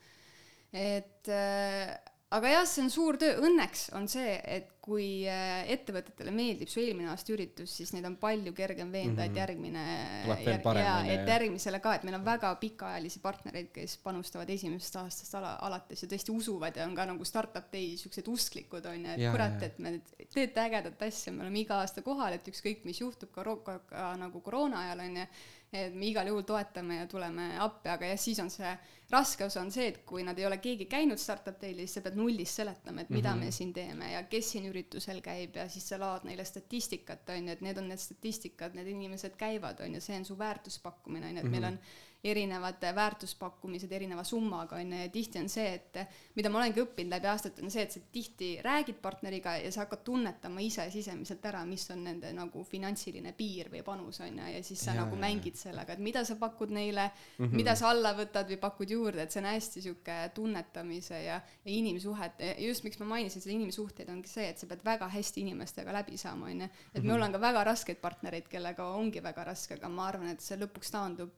[0.74, 1.98] et äh,
[2.36, 6.80] aga jah, see on suur töö, õnneks on see, et kui äh, ettevõtetele meeldib su
[6.82, 9.32] eelmine aasta üritus, siis neid on palju kergem veenda mm, -hmm.
[9.32, 9.86] et järgmine
[10.26, 14.50] Tuleb veel parem, ja, et järgmisele ka, et meil on väga pikaajalisi partnereid, kes panustavad
[14.54, 18.86] esimesest aastast ala, alates ja tõesti usuvad ja on ka nagu startup day siuksed usklikud
[18.92, 19.98] on ju, et Jaa, kurat, et me
[20.34, 24.10] teete ägedat asja, me oleme iga aasta kohal, et ükskõik, mis juhtub ka, ka, ka
[24.22, 25.30] nagu koroona ajal on ju,
[25.76, 28.70] et me igal juhul toetame ja tuleme appi, aga jah, siis on see
[29.12, 32.04] raske osa on see, et kui nad ei ole keegi käinud startup day'l, siis sa
[32.06, 33.46] pead nullist seletama, et mida mm -hmm.
[33.46, 37.48] me siin teeme ja kes siin üritusel käib ja siis sa laod neile statistikat, on
[37.48, 41.32] ju, et need on need statistikad, need inimesed käivad, on ju, see on su väärtuspakkumine,
[41.32, 41.80] on ju, et mm -hmm.
[42.26, 45.98] Erinevad väärtuspakkumised erineva summaga on ju ja tihti on see, et
[46.36, 49.84] mida ma olengi õppinud läbi aastate, on see, et sa tihti räägid partneriga ja sa
[49.86, 54.52] hakkad tunnetama ise sisemiselt ära, mis on nende nagu finantsiline piir või panus on ju
[54.56, 55.22] ja siis sa ja, nagu jaa.
[55.22, 57.52] mängid sellega, et mida sa pakud neile mm, Mhm.
[57.52, 57.56] -hmm.
[57.56, 61.72] mida sa alla võtad või pakud juurde, et see on hästi sihuke tunnetamise ja, ja
[61.72, 65.42] inimsuhete ja just miks ma mainisin seda inimsuhteid ongi see, et sa pead väga hästi
[65.42, 66.68] inimestega läbi saama, on ju.
[66.94, 67.12] et Mhm.
[67.12, 70.58] mul on ka väga raskeid partnereid, kellega ongi väga raske, aga ma arvan, et see
[70.58, 71.32] lõpuks taandub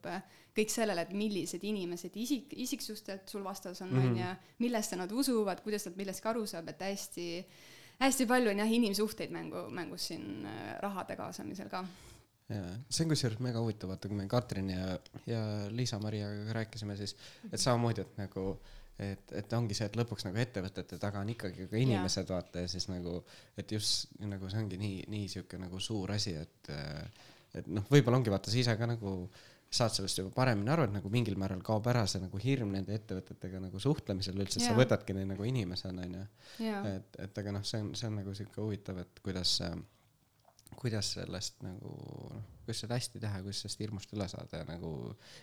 [0.57, 5.61] kõik sellele, et millised inimesed isik, isiksused sul vastas on, on ju, millesse nad usuvad,
[5.65, 7.27] kuidas nad millestki aru saab, et hästi
[7.99, 11.83] hästi palju on jah inimsuhteid mängu, mängus siin äh, rahade kaasamisel ka.
[12.49, 15.39] jaa, see on kusjuures mega huvitav, vaata kui me Katrin ja, ja
[15.73, 17.15] Liisa-Mariaga rääkisime, siis
[17.51, 18.45] et samamoodi, et nagu
[18.99, 22.69] et, et ongi see, et lõpuks nagu ettevõtete taga on ikkagi ka inimesed, vaata ja
[22.71, 23.19] siis nagu,
[23.57, 26.71] et just nagu see ongi nii, nii sihuke nagu suur asi, et
[27.57, 29.11] et noh, võib-olla ongi vaata, sa ise ka nagu
[29.77, 32.95] saad sellest juba paremini aru, et nagu mingil määral kaob ära see nagu hirm nende
[32.97, 34.79] ettevõtetega nagu suhtlemisel üldse, et sa Jaa.
[34.81, 36.25] võtadki neid nagu inimesena, onju.
[36.95, 39.59] et, et aga noh, see on, see on nagu sihuke huvitav, et kuidas
[40.77, 41.93] kuidas sellest nagu
[42.33, 44.91] noh, kuidas seda hästi teha, kuidas sellest hirmust üle saada ja nagu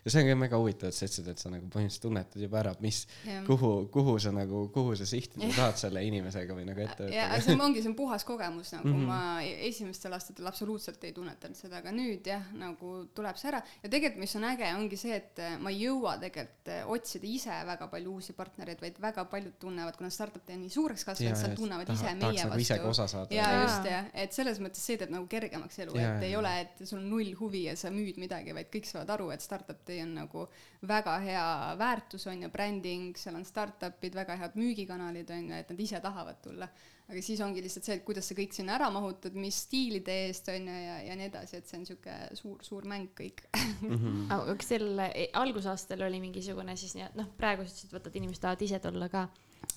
[0.05, 2.61] ja see on ka mega huvitav, et sa ütlesid, et sa nagu põhimõtteliselt tunnetad juba
[2.61, 3.43] ära, mis, Jah.
[3.49, 7.41] kuhu, kuhu sa nagu, kuhu sa sihtida tahad selle inimesega või nagu ja ettevõttega.
[7.45, 9.01] see on- ongi, see on puhas kogemus nagu mm.
[9.01, 9.07] -hmm.
[9.07, 13.63] ma e- esimestel aastatel absoluutselt ei tunnetanud seda, aga nüüd jah, nagu tuleb see ära
[13.83, 17.27] ja tegelikult, mis on äge, ongi see, et äh, ma ei jõua tegelikult äh, otsida
[17.29, 21.05] ise väga palju uusi partnereid, vaid väga paljud tunnevad, kuna startup tee on nii suureks
[21.05, 23.63] kasvanud, siis nad tunnevad ise meie nagu vastu ja Jaa.
[23.63, 26.41] just jah, et selles mõttes see teeb nagu kergemaks elu, Jaa, et ei jaa.
[26.41, 29.45] ole, et sul on null huvi ja sa müüd midagi, vaid kõik saavad aru, et
[29.45, 30.49] startup day on nagu
[30.83, 31.45] väga hea
[31.79, 36.03] väärtus on ju, bränding, seal on startup'id, väga head müügikanalid on ju, et nad ise
[36.03, 36.69] tahavad tulla.
[37.05, 40.49] aga siis ongi lihtsalt see, et kuidas sa kõik sinna ära mahutad, mis stiilide eest
[40.49, 43.45] on ju ja, ja nii edasi, et see on sihuke suur, suur mäng kõik
[43.85, 44.31] Mhm.
[44.33, 48.43] aga kas teil eh, algusaastal oli mingisugune siis nii, noh, praegu sa ütlesid, võtad inimesed
[48.45, 49.27] tahavad ise tulla ka,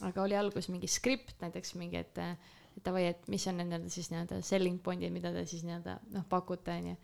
[0.07, 2.17] aga oli alguses mingi skript näiteks mingi, et,
[2.77, 5.99] et davai, et mis on need nii-öelda siis nii-öelda selling point'id, mida te siis nii-öelda
[6.15, 6.95] noh, pakute, onju.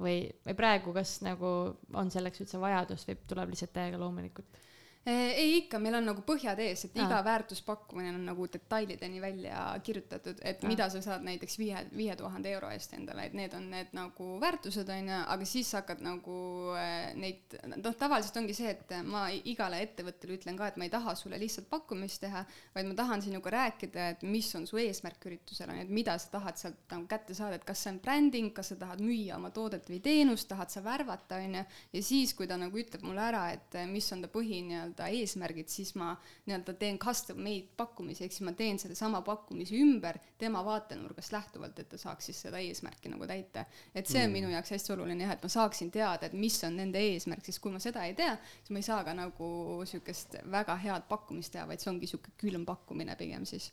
[0.00, 1.52] Või, või praegu, kas nagu
[1.94, 4.60] on selleks üldse vajadust või tuleb lihtsalt täiega loomulikult?
[5.06, 9.64] Eh, ei ikka, meil on nagu põhjad ees, et iga väärtuspakkumine on nagu detailideni välja
[9.82, 10.68] kirjutatud, et Aa.
[10.70, 14.36] mida sa saad näiteks viie, viie tuhande euro eest endale, et need on need nagu
[14.38, 16.36] väärtused, on ju, aga siis sa hakkad nagu
[16.78, 20.94] eh, neid, noh, tavaliselt ongi see, et ma igale ettevõttele ütlen ka, et ma ei
[20.94, 22.44] taha sulle lihtsalt pakkumist teha,
[22.76, 26.14] vaid ma tahan sinuga rääkida, et mis on su eesmärk üritusel, on ju, et mida
[26.22, 29.42] sa tahad sealt nagu kätte saada, et kas see on bränding, kas sa tahad müüa
[29.42, 31.66] oma toodet või teenust, tahad sa värvata, on ju,
[31.98, 35.68] ja siis, kui ta nagu ütleb mulle ära, et mis on ta põhi nii-öelda eesmärgid,
[35.72, 36.12] siis ma
[36.46, 41.78] nii-öelda teen custom made pakkumisi, ehk siis ma teen sedasama pakkumise ümber tema vaatenurgast lähtuvalt,
[41.78, 43.64] et ta saaks siis seda eesmärki nagu täita.
[43.94, 44.38] et see on mm.
[44.38, 47.62] minu jaoks hästi oluline jah, et ma saaksin teada, et mis on nende eesmärk, sest
[47.62, 49.52] kui ma seda ei tea, siis ma ei saa ka nagu
[49.88, 53.72] sihukest väga head pakkumist teha, vaid see ongi sihuke külm pakkumine pigem siis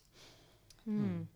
[0.86, 1.28] mm.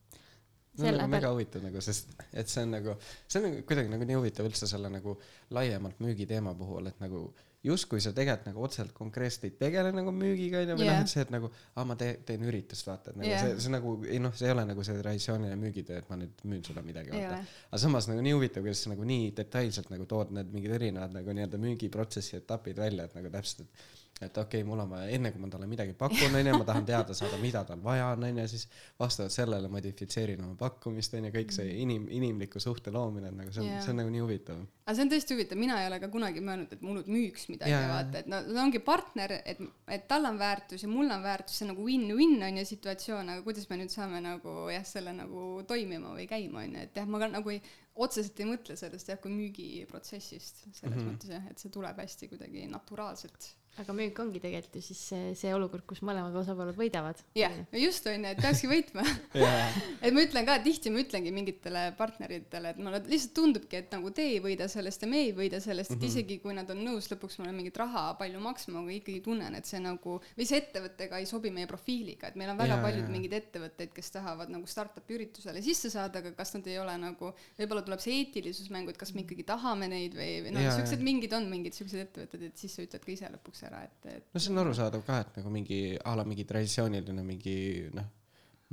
[0.80, 2.96] see on nagu mega huvitav nagu, sest et see on nagu,
[3.28, 5.16] see on nagu kuidagi nagu nii huvitav üldse selle nagu
[5.56, 7.28] laiemalt müügiteema puhul, et nagu
[7.64, 10.98] justkui sa tegelikult nagu otseselt konkreetselt ei tegele nagu müügiga onju või Jah.
[11.00, 11.50] noh et see et nagu
[11.80, 13.46] aa ma teen teen üritust vaata et nagu Jah.
[13.46, 16.44] see see nagu ei noh see ei ole nagu see traditsiooniline müügitöö et ma nüüd
[16.44, 20.06] müün sulle midagi vaata aga samas nagu nii huvitav kuidas sa nagu nii detailselt nagu
[20.16, 23.90] tood need mingid erinevad nagu nii-öelda müügiprotsessi etapid välja et nagu täpselt et
[24.22, 26.86] et okei okay, mul on vaja enne kui ma talle midagi pakun onju ma tahan
[26.86, 28.68] teada saada mida tal vaja on onju siis
[29.00, 33.66] vastavalt sellele modifitseerin oma pakkumist onju kõik see inim- inimliku suhte loomine et nagu see
[33.66, 33.82] on Jaa.
[33.82, 36.42] see on nagu nii huvitav aga see on tõesti huvitav, mina ei ole ka kunagi
[36.44, 37.86] mõelnud, et mu õlut müüks midagi jaa.
[37.88, 39.62] vaata, et no ta ongi partner, et,
[39.96, 43.32] et tal on väärtus ja mul on väärtus, see on nagu win-win on ju situatsioon,
[43.32, 47.00] aga kuidas me nüüd saame nagu jah, selle nagu toimima või käima on ju, et
[47.00, 47.62] jah, ma ka nagu ei,
[48.04, 50.98] otseselt ei mõtle sellest jah, kui müügiprotsessist selles mm.
[51.00, 51.12] -hmm.
[51.14, 53.54] mõttes jah, et see tuleb hästi kuidagi naturaalselt.
[53.82, 57.18] Aga müük ongi tegelikult ju siis see, see olukord, kus mõlemad osapooled võidavad.
[57.36, 59.02] jah, just on ju, et peakski võitma
[59.44, 59.64] jaa
[60.04, 64.12] et ma ütlen ka, tihti ma ütlengi mingitele partneritele, et mulle lihtsalt tundubki, et nagu
[64.14, 66.06] te ei võida sellest ja me ei võida sellest, et Mhm.
[66.12, 69.66] isegi kui nad on nõus lõpuks mulle mingit raha palju maksma, aga ikkagi tunnen, et
[69.66, 73.06] see nagu või see ettevõttega ei sobi meie profiiliga, et meil on väga Jaa, paljud
[73.08, 73.14] jaa.
[73.16, 77.34] mingeid ettevõtteid, kes tahavad nagu startup'i üritusele sisse saada, aga kas nad ei ole nagu,
[77.58, 80.78] võib-olla tuleb see eetilisus mängu, et kas me ikkagi tahame neid või, või noh, Jaa,
[80.78, 81.08] siuksed jaa.
[81.10, 84.28] mingid on mingid siuksed ettevõtted, et siis sa ütled ka ise lõpuks ära, et, et
[84.34, 87.56] no see on arusaadav ka, et nagu mingi a la mingi traditsiooniline mingi
[87.96, 88.10] noh,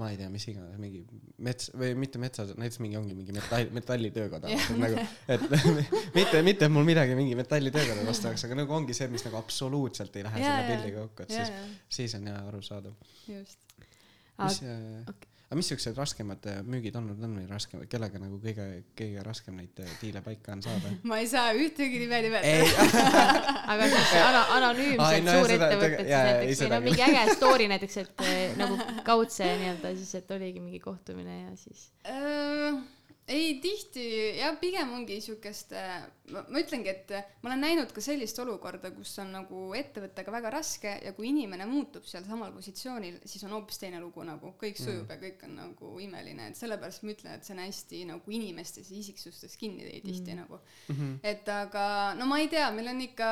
[0.00, 1.02] ma ei tea, mis iganes, mingi
[1.44, 5.44] mets või mitte metsa, näiteks mingi ongi mingi metall, metallitöökoda nagu, et
[6.18, 10.16] mitte, mitte mul midagi mingi metallitöökoda vastu oleks, aga nagu ongi see, mis nagu absoluutselt
[10.16, 13.10] ei lähe Jaa, selle pildiga kokku, et jaa, siis, siis on jaa arusaadav.
[13.28, 13.66] just.
[14.40, 18.66] mis Aga-, aga mis siuksed raskemad äh, müügid olnud on või raskemad, kellega nagu kõige,
[18.94, 20.92] kõige raskem neid äh, diile paika on saada?
[21.10, 23.56] ma ei saa ühtegi nime nimetada.
[23.74, 26.62] aga siis ana-, Ai, anonüümsed no suurettevõtted siis näiteks.
[26.62, 28.78] Või no mingi äge story näiteks, et eh, nagu
[29.10, 31.88] kaudse nii-öelda siis, et oligi mingi kohtumine ja siis.
[32.06, 32.78] Äh,
[33.30, 34.04] ei, tihti
[34.40, 35.74] jah, pigem ongi siukest,
[36.32, 37.12] ma, ma ütlengi, et
[37.42, 41.66] ma olen näinud ka sellist olukorda, kus on nagu ettevõttega väga raske ja kui inimene
[41.70, 45.12] muutub seal samal positsioonil, siis on hoopis teine lugu nagu, kõik sujub mm.
[45.14, 48.90] ja kõik on nagu imeline, et sellepärast ma ütlen, et see on hästi nagu inimestes
[48.90, 50.08] ja isiksustes kinni mm.
[50.08, 50.96] tihti nagu mm.
[50.96, 51.14] -hmm.
[51.22, 51.86] et aga
[52.18, 53.30] no ma ei tea, meil on ikka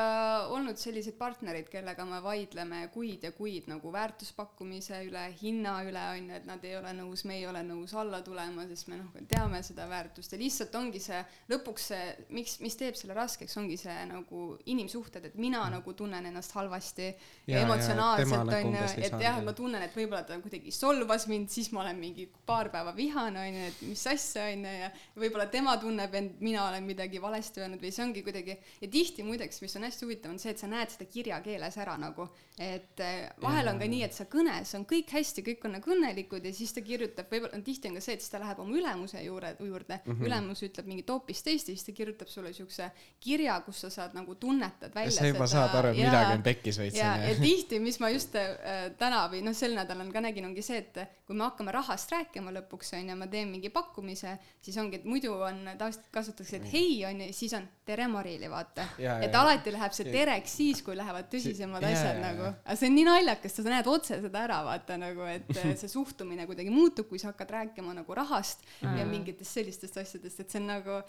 [0.55, 6.31] olnud selliseid partnereid, kellega me vaidleme kuid ja kuid nagu väärtuspakkumise üle, hinna üle on
[6.31, 9.11] ju, et nad ei ole nõus, me ei ole nõus alla tulema, sest me noh,
[9.27, 11.19] teame seda väärtust ja lihtsalt ongi see
[11.51, 15.77] lõpuks see, miks, mis teeb selle raskeks, ongi see nagu inimsuhted, et mina mm.
[15.79, 19.53] nagu tunnen ennast halvasti ja, emotsionaalselt tema on ju umbes, ei et jah, et ma
[19.57, 23.59] tunnen, et võib-olla ta kuidagi solvas mind, siis ma olen mingi paar päeva vihane on
[23.59, 27.63] ju, et mis asja on ju ja võib-olla tema tunneb end, mina olen midagi valesti
[27.63, 30.61] öelnud või see ongi kuidagi ja tihti muideks, mis on hästi huvitav, on see, et
[30.61, 32.27] sa näed seda kirjakeeles ära nagu,
[32.59, 35.95] et eh, vahel on ka nii, et sa kõnes on kõik hästi, kõik on nagu
[35.95, 38.75] õnnelikud ja siis ta kirjutab, võib-olla tihti on ka see, et siis ta läheb oma
[38.75, 40.25] ülemuse juurde, juurde mm, -hmm.
[40.27, 44.13] ülemus ütleb mingit hoopis teist ja siis ta kirjutab sulle siukse kirja, kus sa saad
[44.17, 47.79] nagu tunnetad välja sa juba saad aru, et midagi on pekkis veits ja, ja tihti,
[47.79, 51.37] mis ma just äh, täna või noh, sel nädalal ka nägin, ongi see, et kui
[51.37, 55.61] me hakkame rahast rääkima lõpuks onju, ma teen mingi pakkumise, siis ongi, et muidu on
[55.77, 58.85] tavaliselt kasutatakse, et hei onju, siis on tere Marili, vaata.
[58.97, 59.41] Et jaa.
[59.41, 62.47] alati läheb see tereks siis, kui lähevad tõsisemad jaa, asjad jaa, nagu.
[62.63, 65.91] aga see on nii naljakas, sa näed otse seda ära, vaata nagu, et äh, see
[65.91, 70.61] suhtumine kuidagi muutub, kui sa hakkad rääkima nagu rahast ja mingitest sellistest asjadest, et see
[70.61, 71.01] on nagu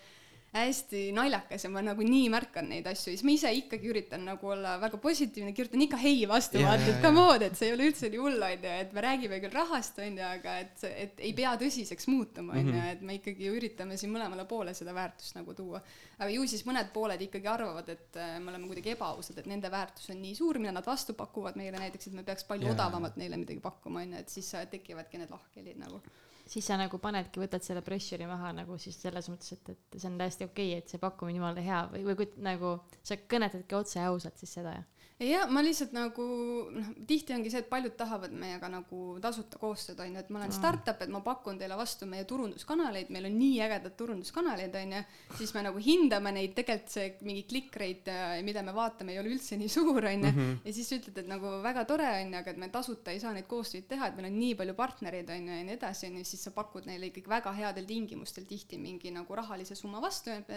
[0.50, 4.24] hästi naljakas ja ma nagu nii märkan neid asju ja siis ma ise ikkagi üritan
[4.26, 7.68] nagu olla väga positiivne, kirjutan ikka hei vastu Jaa, vaata, et come on, et see
[7.68, 11.22] ei ole üldse nii hull onju, et me räägime küll rahast onju, aga et, et
[11.22, 15.54] ei pea tõsiseks muutuma onju, et me ikkagi üritame siin mõlemale poole seda väärtust nagu
[15.54, 15.82] tuua.
[16.18, 19.70] aga ju siis mõned pooled ikkagi arvavad, et äh, me oleme kuidagi ebaausad, et nende
[19.70, 22.74] väärtus on nii suur, mida nad vastu pakuvad meile näiteks, et me peaks palju Jaa.
[22.74, 26.02] odavamalt neile midagi pakkuma onju, et siis tekivadki need lahkhelid nagu.
[26.50, 30.08] siis sa nagu panedki, võtad selle pressure'i maha nagu siis selles mõttes, et, et see
[30.10, 33.76] on täiesti okei okay,, et see pakkumine jumala hea või, või kui nagu sa kõnetadki
[33.78, 34.99] otse ja ausalt siis seda jah.
[35.20, 36.24] jah, ma lihtsalt nagu
[36.72, 40.54] noh, tihti ongi see, et paljud tahavad meiega nagu tasuta koostööd onju, et ma olen
[40.54, 45.02] startup, et ma pakun teile vastu meie turunduskanaleid, meil on nii ägedad turunduskanaleid onju,
[45.36, 49.34] siis me nagu hindame neid, tegelikult see mingi click rate, mida me vaatame, ei ole
[49.34, 50.32] üldse nii suur onju,
[50.64, 53.48] ja siis ütled, et nagu väga tore onju, aga et me tasuta ei saa neid
[53.50, 56.54] koostöid teha, et meil on nii palju partnereid onju ja nii edasi onju, siis sa
[56.56, 60.48] pakud neile ikkagi väga headel tingimustel tihti mingi nagu rahalise summa vastu, et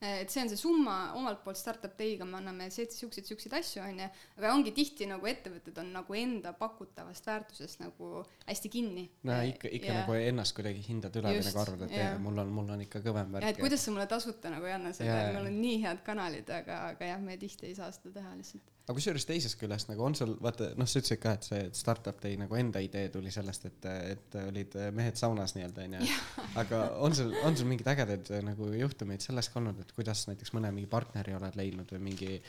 [0.00, 4.09] et see on see summa omalt poolt startup day'ga me anname siukseid siukseid asju onju,
[4.38, 9.06] aga ongi tihti nagu ettevõtted on nagu enda pakutavast väärtusest nagu hästi kinni.
[9.28, 12.42] no ikka, ikka ja, nagu ennast kuidagi hindad üle või nagu arvad, et ei, mul
[12.44, 13.62] on, mul on ikka kõvem ja et värk.
[13.64, 17.12] kuidas sa mulle tasuta nagu ei anna seda meil on nii head kanalid, aga, aga
[17.14, 18.76] jah, me tihti ei saa seda teha lihtsalt.
[18.86, 22.18] Aga kusjuures teisest küljest nagu on sul, vaata, noh, sa ütlesid ka, et see startup
[22.22, 26.16] teie nagu enda idee tuli sellest, et, et olid mehed saunas nii-öelda onju.
[26.62, 30.54] aga on sul, on sul mingeid ägedaid nagu juhtumeid sellest ka olnud, et kuidas näiteks
[30.56, 32.40] mõne mingi partneri oled leidnud või mingi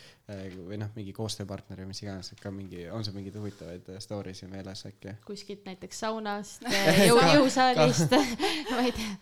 [0.56, 4.34] või noh, mingi koostööpartneri või mis iganes, et ka mingi, on sul mingeid huvitavaid story
[4.38, 5.18] sid meeles äkki?
[5.28, 6.66] kuskilt näiteks saunast
[7.10, 8.18] jõu, jõusaalist
[8.74, 9.16] ma ei tea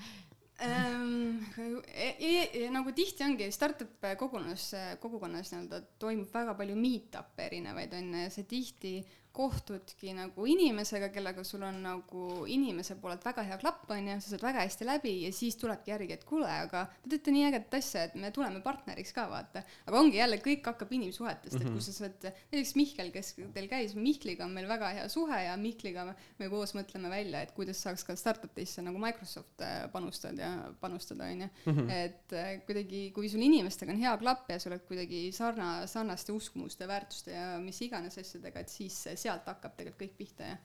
[2.74, 4.66] nagu tihti ongi startup kogunes,
[5.00, 8.94] kogukonnas nii-öelda toimub väga palju meet-up'e erinevaid onju ja see tihti
[9.36, 14.44] kohtudki nagu inimesega, kellega sul on nagu inimese poolelt väga hea klapp, onju, sa saad
[14.48, 18.08] väga hästi läbi ja siis tulebki järgi, et kuule, aga te teete nii ägedat asja,
[18.10, 19.64] et me tuleme partneriks ka, vaata.
[19.86, 21.68] aga ongi jälle, kõik hakkab inimsuhetest mm, -hmm.
[21.68, 25.44] et kui sa saad, näiteks Mihkel, kes teil käis, Mihkliga on meil väga hea suhe
[25.44, 26.08] ja Mihkliga
[26.40, 30.74] me, koos mõtleme välja, et kuidas saaks ka startup isse nagu Microsoft äh, panustada ja
[30.82, 31.50] panustada, onju.
[31.66, 31.90] Mhm.
[31.90, 36.34] et äh, kuidagi, kui sul inimestega on hea klapp ja sa oled kuidagi sarna, sarnaste
[36.34, 40.58] uskumuste, väärtuste ja mis iganes asjadega, et siis sealt hakkab tegelikult kõik pihta ja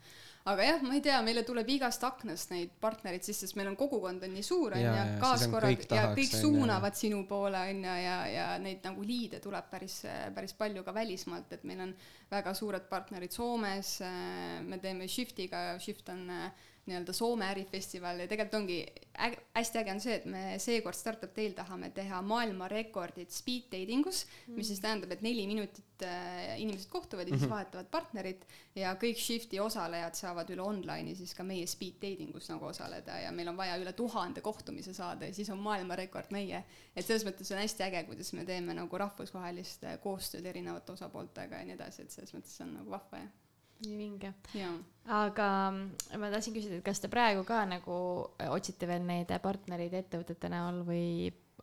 [0.45, 3.79] aga jah, ma ei tea, meile tuleb igast aknast neid partnereid sisse, sest meil on
[3.81, 8.85] kogukond on nii suur onju, kaaskorrad ja kõik suunavad sinu poole onju ja, ja neid
[8.85, 10.03] nagu liide tuleb päris,
[10.37, 11.97] päris palju ka välismaalt, et meil on
[12.31, 13.97] väga suured partnerid Soomes,
[14.69, 16.29] me teeme Shiftiga, Shift on
[16.89, 18.79] nii-öelda Soome ärifestival ja tegelikult ongi
[19.25, 24.07] äge, hästi äge on see, et me seekord Startup Dail tahame teha maailmarekordit speed dating
[24.11, 27.55] us mm., mis siis tähendab, et neli minutit äh, inimesed kohtuvad ja siis mm -hmm.
[27.55, 32.49] vahetavad partnerit ja kõik Shifti osalejad saavad üle online'i siis ka meie speed dating us
[32.49, 36.65] nagu osaleda ja meil on vaja üle tuhande kohtumise saada ja siis on maailmarekord meie.
[36.97, 41.57] et selles mõttes on hästi äge, kuidas me teeme nagu rahvusvahelist äh, koostööd erinevate osapooltega
[41.57, 43.44] ja nii edasi, et selles mõttes on nagu vahva ja
[43.83, 44.33] nii vinge.
[45.05, 47.97] aga mm, ma tahtsin küsida, et kas te praegu ka nagu
[48.51, 51.09] otsite veel neid partnereid ettevõtete näol või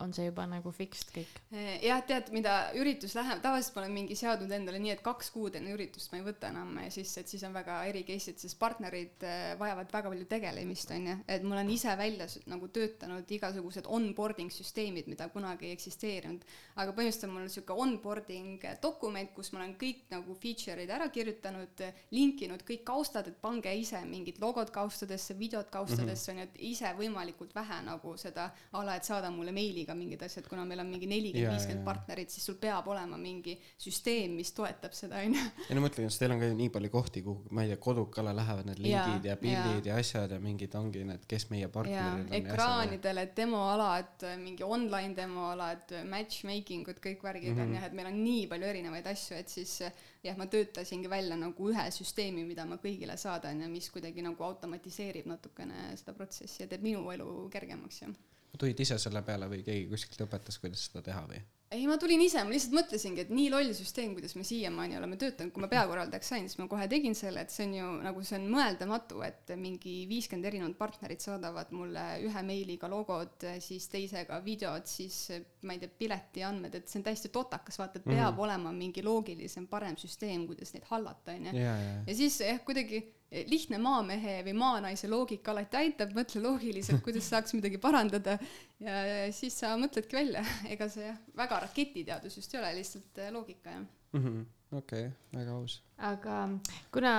[0.01, 1.39] on see juba nagu fixed kõik?
[1.53, 5.31] Eh, jah, tead, mida üritus läheb, tavaliselt ma olen mingi seadnud endale nii, et kaks
[5.33, 8.59] kuud enne üritust ma ei võta enam sisse, et siis on väga eri case'id, sest
[8.61, 11.17] partnerid eh, vajavad väga palju tegelemist, on ju.
[11.35, 16.45] et ma olen ise välja nagu töötanud igasugused onboarding süsteemid, mida kunagi ei eksisteerinud.
[16.75, 21.85] aga põhimõtteliselt on mul niisugune onboarding dokument, kus ma olen kõik nagu feature'id ära kirjutanud,
[22.11, 26.41] linkinud kõik kaustad, et pange ise mingid logod kaustadesse, videod kaustadesse mm, -hmm.
[26.41, 29.97] on ju, et ise võimalikult vähe nagu seda a la, et saada mulle meiliga ka
[29.97, 34.35] mingid asjad, kuna meil on mingi nelikümmend, viiskümmend partnerit, siis sul peab olema mingi süsteem,
[34.39, 35.43] mis toetab seda, onju.
[35.67, 38.33] ja no mõtlen, sest teil on ka nii palju kohti, kuhu, ma ei tea, kodukale
[38.37, 39.95] lähevad need lingid ja, ja pildid ja.
[39.95, 42.25] ja asjad ja mingid ongi need, kes meie partnerid on.
[42.39, 47.75] ekraanidele demoalad, mingi online demoalad, matchmaking ud, kõik värgid mm -hmm.
[47.75, 49.77] on jah, et meil on nii palju erinevaid asju, et siis
[50.23, 54.43] jah, ma töötasingi välja nagu ühe süsteemi, mida ma kõigile saadan ja mis kuidagi nagu
[54.43, 58.19] automatiseerib natukene seda protsessi ja teeb minu elu kergemaks, jah
[58.59, 61.41] tulid ise selle peale või keegi kuskilt õpetas, kuidas seda teha või?
[61.71, 65.15] ei, ma tulin ise, ma lihtsalt mõtlesingi, et nii loll süsteem, kuidas me siiamaani oleme
[65.19, 68.23] töötanud, kui ma peakorraldajaks sain, siis ma kohe tegin selle, et see on ju nagu
[68.27, 74.41] see on mõeldamatu, et mingi viiskümmend erinevat partnerit saadavad mulle ühe meiliga logod, siis teisega
[74.43, 75.21] videod, siis
[75.63, 78.43] ma ei tea, piletiandmed, et see on täiesti totakas, vaata, et peab mm -hmm.
[78.49, 81.55] olema mingi loogilisem, parem süsteem, kuidas neid hallata, onju.
[81.55, 87.55] ja siis jah, kuidagi lihtne maamehe või maanaise loogika alati aitab, mõtle loogiliselt, kuidas saaks
[87.55, 88.37] midagi parandada
[88.83, 88.95] ja
[89.35, 93.71] siis sa mõtledki välja, ega see jah, väga raketiteadus just ei ole, lihtsalt äh, loogika
[93.71, 94.41] jah mm -hmm..
[94.77, 95.77] okei okay,, väga aus.
[95.97, 96.49] aga
[96.91, 97.13] kuna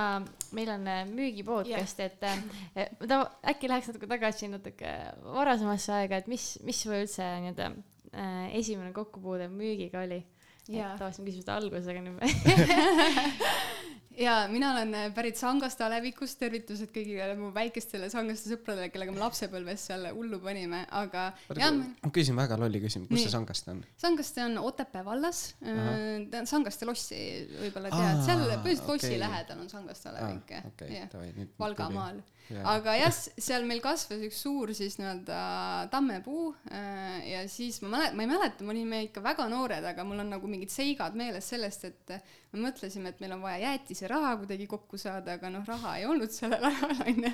[0.51, 2.23] meil on äh, müügipodcast yeah., et
[2.83, 3.23] äh, ma
[3.53, 7.71] äkki läheks natuke tagasi natuke varasemasse aega, et mis, mis sul üldse nii-öelda
[8.53, 10.21] esimene kokkupuude müügiga oli?
[10.69, 12.21] et tahtsin küsida algusega nüüd
[14.17, 19.21] ja mina olen äh, pärit Sangaste alevikust, tervitused kõigile mu väikestele Sangaste sõpradele, kellega me
[19.23, 21.29] lapsepõlves seal hullu panime, aga.
[21.53, 23.25] ma küsin väga lolli küsimuse, kus Nii.
[23.27, 23.81] see Sangaste on?
[24.03, 27.19] Sangaste on Otepää vallas, äh, Sangaste lossi
[27.59, 28.95] võib-olla tead, seal põhimõtteliselt okay.
[28.95, 30.71] lossi lähedal on Sangaste alevik ah,.
[30.73, 32.65] Okay, Valgamaal yeah..
[32.75, 35.39] aga jah, seal meil kasvas üks suur siis nii-öelda
[35.93, 40.05] tammepuu äh, ja siis ma mäletan, ma ei mäleta, me olime ikka väga noored, aga
[40.07, 42.17] mul on nagu mingid seigad meeles sellest, et
[42.53, 46.33] me mõtlesime, et meil on vaja jäätiseraha kuidagi kokku saada, aga noh, raha ei olnud
[46.33, 47.31] sellel ajal onju.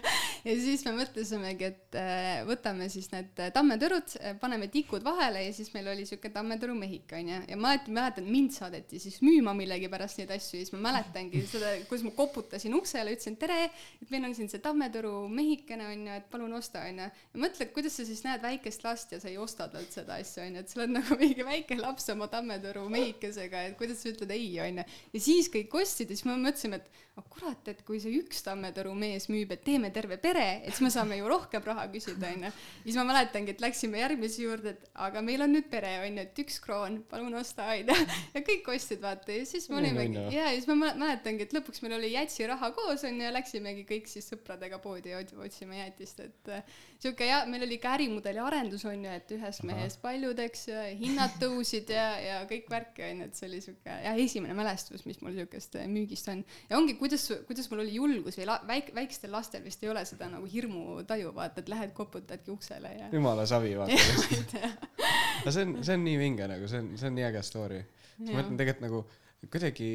[0.47, 5.73] ja siis me mõtlesimegi, et äh, võtame siis need tammetõrud, paneme tikud vahele ja siis
[5.75, 10.21] meil oli siuke tammetõru mehik onju ja ma alati mäletan, mind saadeti siis müüma millegipärast
[10.21, 13.65] neid asju ja siis ma mäletangi seda, kuidas ma koputasin uksele, ütlesin tere,
[13.99, 17.07] et meil on siin see tammetõru Kadrioru mehikene onju, et palun osta onju.
[17.07, 20.43] ja mõtle, kuidas sa siis näed väikest last ja sa ei osta talt seda asja
[20.43, 24.31] onju, et sa oled nagu mingi väike laps oma Tammetoru mehikesega, et kuidas sa ütled
[24.35, 24.83] ei onju.
[25.13, 28.43] ja siis kõik ostsid ja siis me mõtlesime, et oh kurat, et kui see üks
[28.45, 32.31] Tammetoru mees müüb, et teeme terve pere, et siis me saame ju rohkem raha küsida,
[32.33, 32.51] onju.
[32.83, 36.43] siis ma mäletangi, et läksime järgmise juurde, et aga meil on nüüd pere, onju, et
[36.43, 37.97] üks kroon, palun osta, onju.
[38.35, 41.97] ja kõik ostsid, vaata, ja siis me olimegi, ja, siis ma mäletangi, et lõpuks meil
[41.99, 46.77] oli jätsi raha koos, onju, ja läksimegi kõik siis sõpradega poodi otsima jäätist, et äh,
[46.99, 50.65] sihuke ja meil oli ka ärimudeli arendus, onju, et ühest mehest paljud, eks,
[50.99, 55.21] hinnad tõusid ja, ja kõik värki, onju, et see oli sihuke, ja esimene mälestus, mis
[55.23, 56.43] mul siukest müügist on.
[56.69, 60.03] ja ongi, kuidas, kuidas mul oli julgus või la, väik-, väikestel lastel vist ei ole
[60.09, 63.09] seda nagu hirmutaju, vaata, et lähed koputadki uksele ja.
[63.13, 64.73] jumala savi, vaata.
[65.41, 67.83] aga see on, see on nii vinge nagu, see on, see on nii äge story.
[68.19, 69.03] ma mõtlen tegelikult nagu
[69.47, 69.91] kuidagi,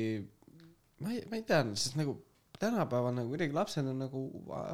[1.05, 2.17] ma ei, ma ei tea, sest nagu
[2.61, 4.27] tänapäeval nagu kuidagi lapsed on nagu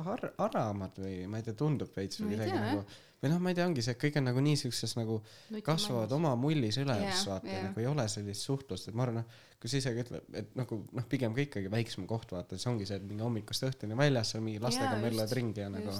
[0.07, 2.83] har-, haramad või ma ei tea, tundub veits või kuidagi nagu
[3.21, 5.19] või noh, ma ei tea, ongi see, kõik on nagu nii siukses nagu
[5.67, 9.21] kasvavad oma mullis üles yeah,, vaata yeah., nagu ei ole sellist suhtlust, et ma arvan,
[9.21, 12.71] noh, kui sa isegi ütled, et nagu noh, pigem ka ikkagi väiksem koht, vaata, siis
[12.73, 15.97] ongi see, et mingi hommikust õhtuni väljas, sa mingi lastega yeah, möllad ringi ja nagu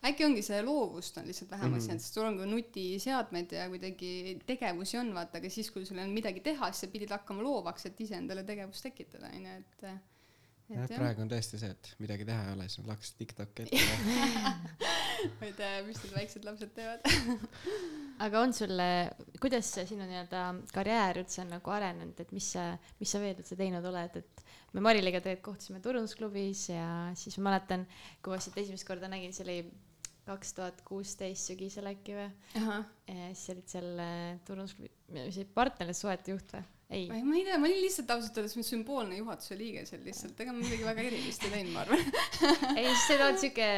[0.00, 3.52] äkki ongi see loovust on lihtsalt vähemaks jäänud mm -hmm., sest sul on ka nutiseadmed
[3.52, 7.12] ja kuidagi tegevusi on, vaata, aga siis, kui sul on midagi teha, siis sa pidid
[7.12, 9.84] hakkama loovaks, et ise endale tegevust tekitada, onju, et
[10.70, 13.80] jah, praegu on tõesti see, et midagi teha ei ole, siis nad laks Tiktoki ette.
[15.40, 17.04] Ma ei tea, mis need väiksed lapsed teevad.
[18.24, 18.72] Aga on sul,
[19.40, 20.44] kuidas sinu nii-öelda
[20.74, 24.42] karjäär üldse on nagu arenenud, et mis sa, mis sa veel üldse teinud oled, et
[24.76, 27.86] me Mariliga tegelikult kohtusime turundusklubis ja siis ma mäletan,
[28.22, 29.60] kui ma sind esimest korda nägin, see oli
[30.28, 32.28] kaks tuhat kuusteist sügisel äkki või?
[33.34, 36.68] siis olid seal äh, turundusklubi, mis oli partnerlussuhete juht või?
[36.90, 37.22] Ei.
[37.22, 40.62] ma ei tea, ma olin lihtsalt ausalt öeldes sümboolne juhatuse liige seal lihtsalt, ega ma
[40.62, 42.02] midagi väga erilist ei teinud, ma arvan
[42.78, 43.70] ei, siis sa oled siuke,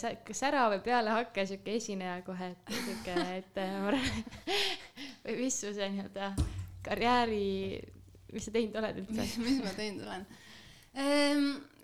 [0.00, 4.10] siuke särav ja pealehakkaja siuke esineja kohe, et siuke, et ma arvan,
[5.26, 6.32] või mis su see nii-öelda
[6.88, 7.46] karjääri,
[8.32, 9.28] mis sa teinud oled üldse?
[9.44, 10.28] mis ma teinud olen?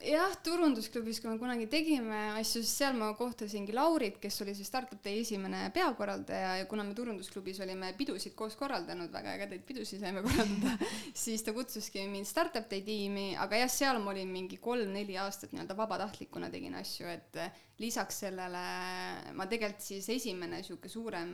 [0.05, 4.69] Jah, turundusklubis, kui me kunagi tegime asju, siis seal ma kohtasingi Laurit, kes oli siis
[4.69, 10.03] Startup Day esimene peakorraldaja ja kuna me turundusklubis olime pidusid koos korraldanud, väga ägedaid pidusid
[10.05, 10.77] saime korraldada
[11.17, 15.55] siis ta kutsuski mind Startup Day tiimi, aga jah, seal ma olin mingi kolm-neli aastat
[15.55, 17.41] nii-öelda vabatahtlikuna tegin asju, et
[17.83, 18.65] lisaks sellele
[19.35, 21.31] ma tegelikult siis esimene niisugune suurem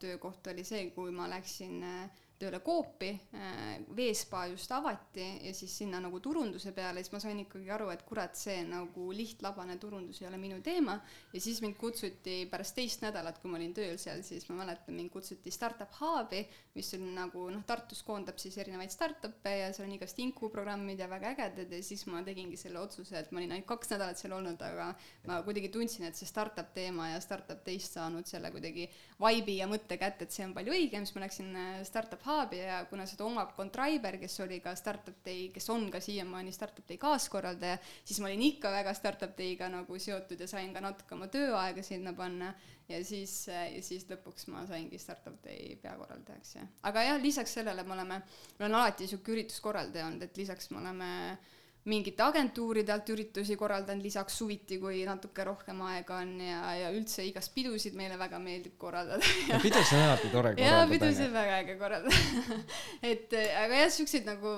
[0.00, 5.74] töökoht oli see, kui ma läksin äh, tööle Coopi, äh, Veespa just avati ja siis
[5.82, 10.22] sinna nagu turunduse peale, siis ma sain ikkagi aru, et kurat, see nagu lihtlabane turundus
[10.22, 10.98] ei ole minu teema.
[11.32, 14.96] ja siis mind kutsuti pärast teist nädalat, kui ma olin tööl seal, siis ma mäletan,
[14.98, 16.42] mind kutsuti Startup Hubi,
[16.74, 21.08] mis on nagu noh, Tartus koondab siis erinevaid startup'e ja seal on igast inkuprogrammid ja
[21.10, 24.34] väga ägedad ja siis ma tegingi selle otsuse, et ma olin ainult kaks nädalat seal
[24.36, 24.90] olnud, aga
[25.28, 28.88] ma kuidagi tundsin, et see startup teema ja startup teist saanud selle kuidagi
[29.20, 32.31] vibe'i ja mõtte kätte, et see on palju õigem, siis ma läksin äh, Startup Hubi
[32.32, 36.52] Hubi ja kuna seda omab Contriber, kes oli ka Startup Day, kes on ka siiamaani
[36.54, 40.82] Startup Day kaaskorraldaja, siis ma olin ikka väga Startup Day'ga nagu seotud ja sain ka
[40.84, 42.52] natuke oma tööaega sinna panna
[42.88, 46.68] ja siis, ja siis lõpuks ma saingi Startup Day peakorraldajaks, jah.
[46.90, 50.80] aga jah, lisaks sellele me oleme, ma olen alati niisugune ürituskorraldaja olnud, et lisaks me
[50.82, 51.50] oleme äh,
[51.90, 57.24] mingite agentuuride alt üritusi korraldan lisaks suviti, kui natuke rohkem aega on ja, ja üldse
[57.26, 59.26] igast pidusid meile väga meeldib korraldada.
[59.48, 60.68] ja pidusid on alati tore korraldada.
[60.68, 62.60] jaa, pidusid on väga äge korraldada
[63.12, 64.52] et aga jah, siukseid nagu,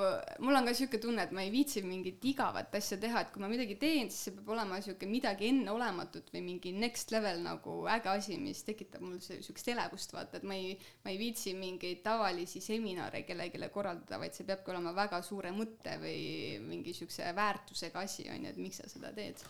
[0.45, 3.41] mul on ka siuke tunne, et ma ei viitsi mingit igavat asja teha, et kui
[3.41, 7.79] ma midagi teen, siis see peab olema siuke midagi enneolematut või mingi next level nagu
[7.95, 12.05] äge asi, mis tekitab mul siukest elevust, vaata, et ma ei, ma ei viitsi mingeid
[12.05, 17.37] tavalisi seminare kellelegi korraldada, vaid see peabki olema väga suure mõtte või mingi siukse niisuguse
[17.37, 19.43] väärtusega asi, on ju, et miks sa seda teed.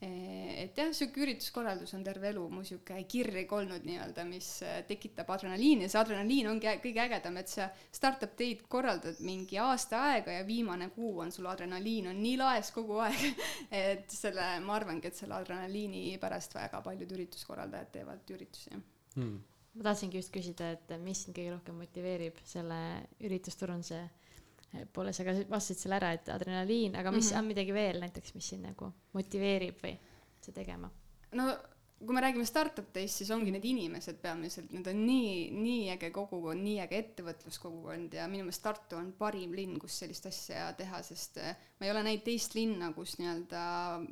[0.00, 4.48] et jah, niisugune ürituskorraldus on terve elu mu niisugune kirg olnud nii-öelda, mis
[4.88, 5.84] tekitab adrenaliini.
[5.84, 10.46] Ja see adrenaliin ongi kõige ägedam, et sa startup day'd korraldad mingi aasta aega ja
[10.48, 13.44] viimane kuu on sul adrenaliin on nii laes kogu aeg.
[13.84, 19.38] Et selle, ma arvangi, et selle adrenaliini pärast väga paljud ürituskorraldajad teevad üritusi hmm.
[19.70, 22.78] Ma tahtsingi just küsida, et mis sind kõige rohkem motiveerib selle
[23.22, 24.00] üritusturunduse
[24.92, 27.38] poole sa ka vastasid selle ära, et adrenaliin, aga mis mm -hmm.
[27.38, 29.96] on midagi veel näiteks, mis sind nagu motiveerib või
[30.40, 30.90] seda tegema?
[31.32, 31.50] no
[32.06, 36.10] kui me räägime startup teist, siis ongi need inimesed peamiselt, need on nii, nii äge
[36.14, 41.02] kogukond, nii äge ettevõtluskogukond ja minu meelest Tartu on parim linn, kus sellist asja teha,
[41.04, 43.60] sest eh, ma ei ole näinud teist linna, kus nii-öelda,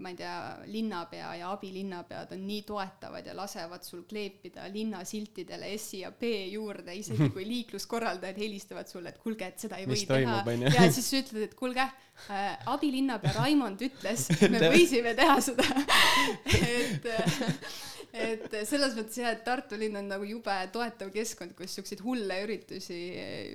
[0.00, 0.36] ma ei tea,
[0.72, 6.94] linnapea ja abilinnapead on nii toetavad ja lasevad sul kleepida linnasiltidele S ja P juurde,
[6.96, 10.72] isegi kui liikluskorraldajad helistavad sulle, et kuulge, et seda ei Mis või toimub, teha.
[10.78, 15.68] ja siis sa ütled, et kuulge äh,, abilinnapea Raimond ütles, me võisime teha seda.
[16.58, 17.52] Et äh,
[18.12, 22.40] et selles mõttes jah, et Tartu linn on nagu jube toetav keskkond, kus siukseid hulle
[22.44, 23.00] üritusi,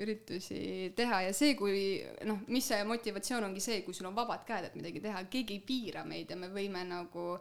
[0.04, 1.24] üritusi teha.
[1.28, 4.78] Ja see, kui noh, mis see motivatsioon ongi see, kui sul on vabad käed, et
[4.80, 7.34] midagi teha, keegi ei piira meid ja me võime nagu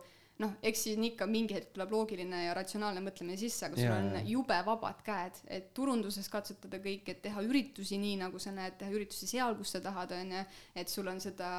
[0.42, 3.98] noh, eks siin ikka mingi hetk tuleb loogiline ja ratsionaalne mõtlemine sisse, aga sul ja,
[3.98, 4.22] on ja.
[4.32, 8.92] jube vabad käed, et turunduses katsetada kõike, et teha üritusi nii, nagu sa näed, teha
[8.94, 10.44] üritusi seal, kus sa tahad, on ju,
[10.82, 11.52] et sul on seda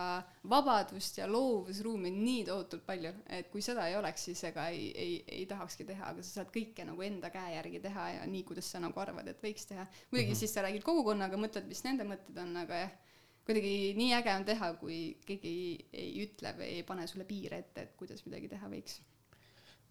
[0.49, 5.15] vabadust ja loovusruumi nii tohutult palju, et kui seda ei oleks, siis ega ei, ei,
[5.39, 8.69] ei tahakski teha, aga sa saad kõike nagu enda käe järgi teha ja nii, kuidas
[8.73, 9.87] sa nagu arvad, et võiks teha.
[10.11, 10.39] muidugi mm -hmm.
[10.43, 13.01] siis sa räägid kogukonnaga, mõtled, mis nende mõtted on, aga jah
[13.47, 15.73] kuidagi nii äge on teha, kui keegi ei,
[16.03, 18.99] ei ütle või ei pane sulle piire ette, et kuidas midagi teha võiks.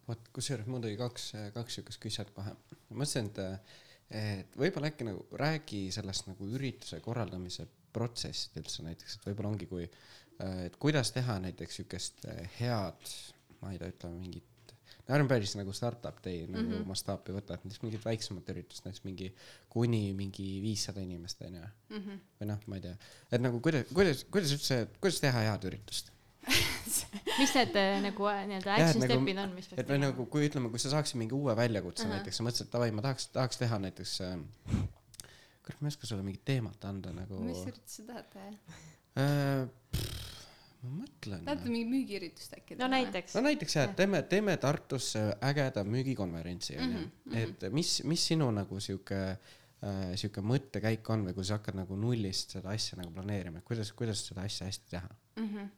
[0.07, 2.55] vot, kusjuures mul tuli kaks, kaks siukest küset kohe.
[2.89, 3.75] mõtlesin, et,
[4.23, 9.69] et võib-olla äkki nagu räägi sellest nagu ürituse korraldamise protsessist üldse näiteks, et võib-olla ongi,
[9.69, 9.85] kui,
[10.65, 12.25] et kuidas teha näiteks siukest
[12.57, 13.13] head,
[13.61, 14.52] ma ei tea, ütleme mingit
[15.07, 16.87] no ärme päris nagu startup day nagu mm -hmm.
[16.87, 19.33] mastaapi võta, et näiteks mingit väiksemat üritust, näiteks mingi
[19.69, 22.19] kuni mingi viissada inimest onju mm -hmm..
[22.39, 22.95] või noh, ma ei tea,
[23.31, 26.11] et nagu kuidas, kuidas, kuidas üldse, kuidas teha head üritust
[27.39, 29.95] mis need äh, nagu äh, nii-öelda action nagu, step'id on, mis peaks tegema?
[29.95, 32.17] et nagu, kui ütleme, kui sa saaksid mingi uue väljakutse uh -huh.
[32.17, 34.39] näiteks, sa mõtlesid, et davai, ma tahaks, tahaks teha näiteks äh,,
[35.63, 37.39] kurat, ma ei oska sulle mingit teemat anda nagu.
[37.43, 38.51] mis üritust sa tahad teha
[39.17, 40.12] äh,?
[40.83, 41.43] Ma mõtlen.
[41.47, 43.35] tahate mingit müügiüritust äkki no näiteks.
[43.37, 48.51] no näiteks jah, teeme, teeme Tartusse ägeda müügikonverentsi onju mm -hmm., et mis, mis sinu
[48.51, 53.11] nagu sihuke äh, sihuke mõttekäik on või kui sa hakkad nagu nullist seda asja nagu
[53.15, 55.47] planeerima, et kuidas, kuidas seda asja hästi teha mm?
[55.47, 55.69] -hmm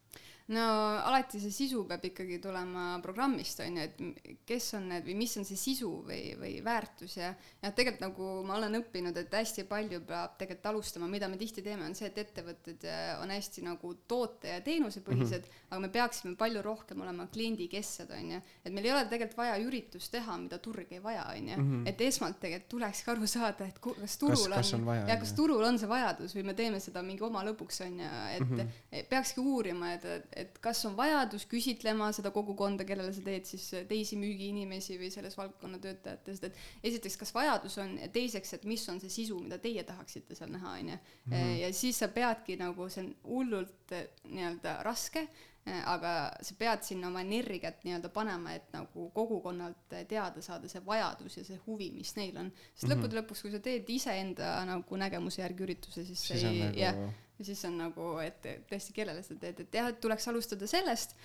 [0.53, 0.63] no
[1.01, 5.31] alati see sisu peab ikkagi tulema programmist on ju, et kes on need või mis
[5.39, 9.65] on see sisu või, või väärtus ja jah, tegelikult nagu ma olen õppinud, et hästi
[9.69, 13.63] palju peab tegelikult alustama, mida me tihti teeme, on see, et ettevõtted äh, on hästi
[13.65, 15.65] nagu toote ja teenusepõhised mm, -hmm.
[15.71, 19.57] aga me peaksime palju rohkem olema kliendikesksed on ju, et meil ei ole tegelikult vaja
[19.65, 21.87] üritust teha, mida turg ei vaja on ju, mhm.
[21.89, 25.65] et esmalt tegelikult tulekski aru saada, et kas turul kas, on, on ja kas turul
[25.65, 29.09] on see vajadus või me teeme seda mingi oma lõbuks on ju, et mm -hmm.
[29.09, 34.19] peakski uurima, et, et kas on vajadus küsitlema seda kogukonda, kellele sa teed siis teisi
[34.19, 38.83] müügiinimesi või selles valdkonna töötajate, sest et esiteks, kas vajadus on ja teiseks, et mis
[38.91, 41.01] on see sisu, mida teie tahaksite seal näha, on ju.
[41.25, 41.57] Mhm.
[41.63, 45.27] ja siis sa peadki nagu, see on hullult eh, nii-öelda raske,
[45.65, 46.11] aga
[46.45, 51.45] sa pead sinna oma energiat nii-öelda panema, et nagu kogukonnalt teada saada see vajadus ja
[51.47, 52.51] see huvi, mis neil on.
[52.51, 52.95] sest mm -hmm.
[52.95, 56.79] lõppude lõpuks, kui sa teed iseenda nagu nägemuse järgi ürituse, siis see ei, nagu...
[56.79, 56.99] jah
[57.39, 61.15] ja siis on nagu, et tõesti, kellele sa teed, et jah, et tuleks alustada sellest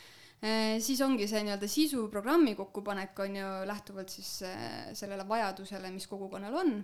[0.43, 5.93] eh,, siis ongi see nii-öelda sisu programmi kokkupanek on ju lähtuvalt siis eh, sellele vajadusele,
[5.95, 6.75] mis kogukonnal on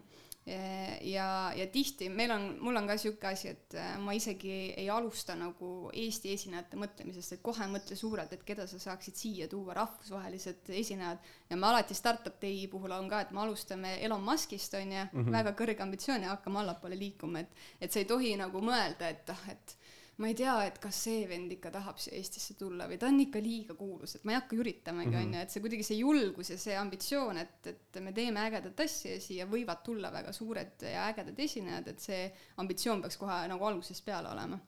[0.46, 4.86] ja, ja tihti meil on, mul on ka sihuke asi, et äh, ma isegi ei,
[4.92, 9.74] alusta nagu Eesti esinejate mõtlemisest, et kohe mõtle suurelt, et keda sa saaksid siia tuua,
[9.74, 11.18] rahvusvahelised esinejad.
[11.50, 15.02] ja me alati Startup Day puhul on ka, et me alustame Elon Muskist on ju
[15.04, 15.32] mm, -hmm.
[15.32, 19.30] väga kõrge ambitsioon ja hakkame allapoole liikuma, et, et sa ei tohi nagu mõelda, et
[19.30, 19.76] ah, et
[20.16, 23.18] ma ei tea, et kas see vend ikka tahab siia Eestisse tulla või ta on
[23.20, 25.26] ikka liiga kuulus, et ma ei hakka üritamagi, mhm.
[25.26, 29.16] onju, et see kuidagi see julgus ja see ambitsioon, et, et me teeme ägedat asja
[29.16, 32.22] ja siia võivad tulla väga suured ja ägedad esinejad, et see
[32.62, 34.60] ambitsioon peaks kohe nagu algusest peale olema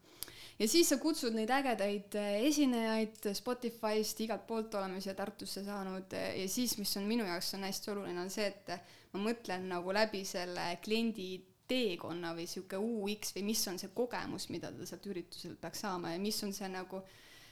[0.59, 6.47] ja siis sa kutsud neid ägedaid esinejaid Spotify'st, igalt poolt oleme siia Tartusse saanud ja
[6.51, 8.73] siis, mis on minu jaoks on hästi oluline, on see, et
[9.13, 11.31] ma mõtlen nagu läbi selle kliendi
[11.69, 16.15] teekonna või sihuke UX või mis on see kogemus, mida ta sealt ürituselt peaks saama
[16.15, 17.03] ja mis on see nagu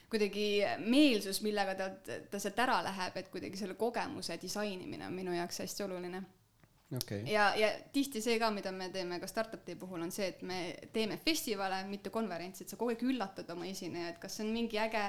[0.09, 0.47] kuidagi
[0.87, 1.91] meelsus, millega ta,
[2.31, 6.23] ta sealt ära läheb, et kuidagi selle kogemuse disainimine on minu jaoks hästi oluline.
[6.95, 7.25] Okay..
[7.27, 10.41] ja, ja tihti see ka, mida me teeme ka Startup Day puhul, on see, et
[10.47, 10.59] me
[10.95, 14.79] teeme festivale, mitte konverentsi, et sa kogu aeg üllatad oma esinejaid, kas see on mingi
[14.79, 15.03] äge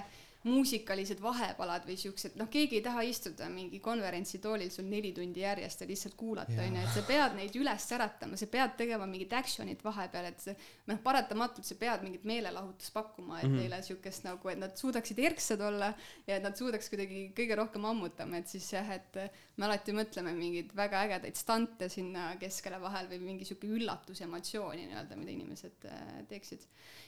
[0.47, 5.83] muusikalised vahepalad või siuksed, noh, keegi ei taha istuda mingi konverentsitoolil sul neli tundi järjest
[5.83, 9.83] ja lihtsalt kuulata, onju, et sa pead neid üles äratama, sa pead tegema mingit action'it
[9.85, 10.55] vahepeal, et see,
[10.91, 13.65] noh, paratamatult sa pead mingit meelelahutust pakkuma, et mm -hmm.
[13.65, 15.93] neile siukest nagu, et nad suudaksid erksad olla
[16.27, 19.19] ja et nad suudaks kuidagi kõige rohkem ammutama, et siis jah, et
[19.57, 25.17] me alati mõtleme mingeid väga ägedaid stante sinna keskele vahel või mingi siuke üllatusemotsiooni nii-öelda,
[25.17, 26.63] mida inimesed äh, teeksid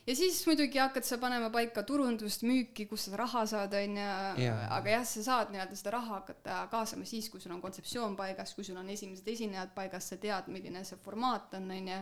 [0.06, 4.06] ja siis muidugi hakkad sa panema paika turundust, müüki, kust sa raha saad, onju,
[4.76, 8.54] aga jah, sa saad nii-öelda seda raha hakata kaasama siis, kui sul on kontseptsioon paigas,
[8.56, 12.00] kui sul on esimesed esinejad paigas, sa tead, milline see formaat on, onju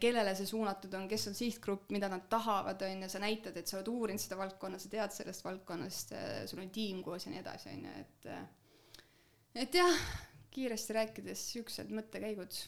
[0.00, 3.68] kellele see suunatud on, kes on sihtgrupp, mida nad tahavad, on ju, sa näitad, et
[3.68, 6.14] sa oled uurinud seda valdkonna, sa tead sellest valdkonnast,
[6.50, 10.00] sul on tiim koos ja nii edasi, on ju, et et jah,
[10.54, 12.58] kiiresti rääkides siuksed mõttekäigud.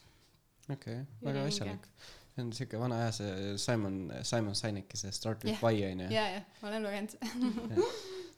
[0.68, 1.88] okei okay,, väga asjalik
[2.36, 6.10] see on siuke vana hea see Simon, Simon Sineki see Start with why onju.
[6.12, 7.16] ja, ja ma olen lugenud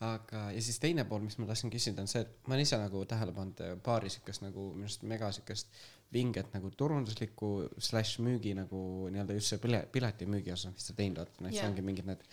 [0.07, 2.78] aga, ja siis teine pool, mis ma tahtsin küsida, on see, et ma olen ise
[2.78, 5.72] nagu tähele pannud äh, paari siukest nagu minu arust mega siukest
[6.14, 7.51] vinget nagu turunduslikku
[7.82, 8.80] slaš müügi nagu
[9.12, 11.64] nii-öelda just see pile-, piletimüügi osas, mis te teinud olete, näiteks Jah.
[11.64, 11.72] yeah.
[11.72, 12.24] ongi mingid need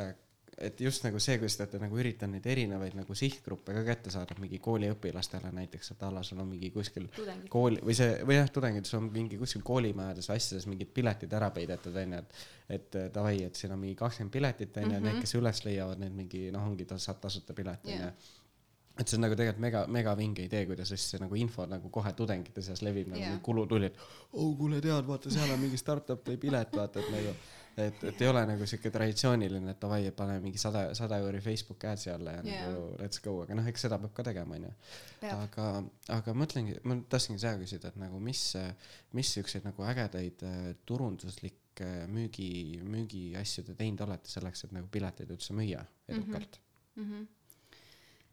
[0.00, 0.14] äh,
[0.60, 4.12] et just nagu see, kuidas te olete nagu üritanud neid erinevaid nagu sihtgruppe ka kätte
[4.12, 7.48] saada, mingi kooliõpilastele näiteks, et a la sul on mingi kuskil tudengid.
[7.52, 11.96] kooli või see või jah, tudengides on mingi kuskil koolimajades asjades mingid piletid ära peidetud
[12.02, 15.08] onju, et et äh, davai, et siin on mingi kakskümmend piletit onju mm, -hmm.
[15.08, 18.28] need, kes üles leiavad need mingi noh, ongi ta saab tasuta pilet onju Jah.
[19.00, 21.88] et see on nagu tegelikult mega, mega vinge idee, kuidas just see nagu info nagu
[21.90, 23.40] kohe tudengite seas levib nagu yeah.
[23.42, 23.96] kulutuli, et
[24.32, 27.34] oh kuule tead, vaata seal on mingi startup tõi pilet, vaata et nagu
[27.88, 31.40] et, et ei ole nagu siuke traditsiooniline, et davai, et paneme mingi sada, sada euri
[31.44, 32.68] Facebooki ad'i alla ja yeah.
[32.68, 34.72] nagu let's go, aga noh, eks seda peab ka tegema onju
[35.30, 35.66] aga,
[36.16, 38.44] aga mõtlengi, ma tahtsingi seda küsida, et nagu mis,
[39.16, 42.50] mis siukseid nagu ägedaid äh, turunduslikke müügi,
[42.84, 46.60] müügiasju te teinud olete selleks, et nagu pileteid üldse müüa edukalt
[46.96, 47.04] mm?
[47.04, 47.28] Mhm.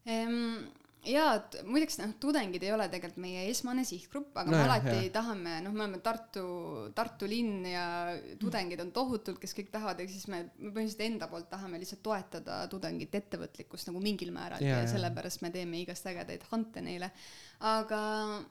[0.08, 0.68] Ehm,
[1.08, 1.34] jaa,
[1.68, 5.10] muideks noh, tudengid ei ole tegelikult meie esmane sihtgrupp, aga No me jah, alati jah.
[5.16, 6.44] tahame, noh, me oleme Tartu,
[6.98, 7.86] Tartu linn ja
[8.42, 12.04] tudengid on tohutult, kes kõik tahavad, ehk siis me, me põhimõtteliselt enda poolt tahame lihtsalt
[12.06, 17.12] toetada tudengite ettevõtlikkust nagu mingil määral ja, ja sellepärast me teeme igast ägedaid hante neile.
[17.60, 18.00] Aga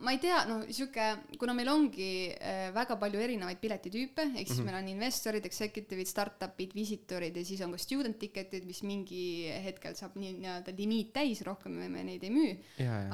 [0.02, 1.04] ma ei tea, noh, sihuke,
[1.38, 4.66] kuna meil ongi äh, väga palju erinevaid piletitüüpe, ehk siis mm -hmm.
[4.66, 9.94] meil on investorid, executive'id, startup'id, visitorid ja siis on ka student ticket'id, mis mingi hetkel
[9.94, 12.58] saab nii nii-öelda limiit täis, rohkem me, neid ei müü,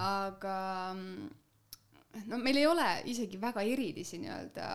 [0.01, 1.29] aga mm,
[2.27, 4.67] no meil ei ole isegi väga erilisi nii-öelda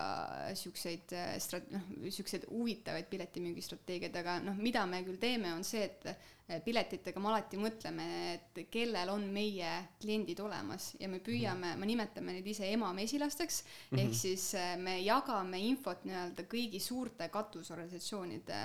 [0.53, 1.81] siukseid äh, strat-, noh,
[2.13, 7.57] siukseid huvitavaid piletimüügistrateegiaid, aga noh, mida me küll teeme, on see, et piletitega me alati
[7.59, 8.03] mõtleme,
[8.37, 9.67] et kellel on meie
[9.99, 14.03] kliendid olemas ja me püüame, me nimetame neid ise emamesilasteks mm, -hmm.
[14.03, 18.61] ehk siis äh, me jagame infot nii-öelda kõigi suurte katusorganisatsioonide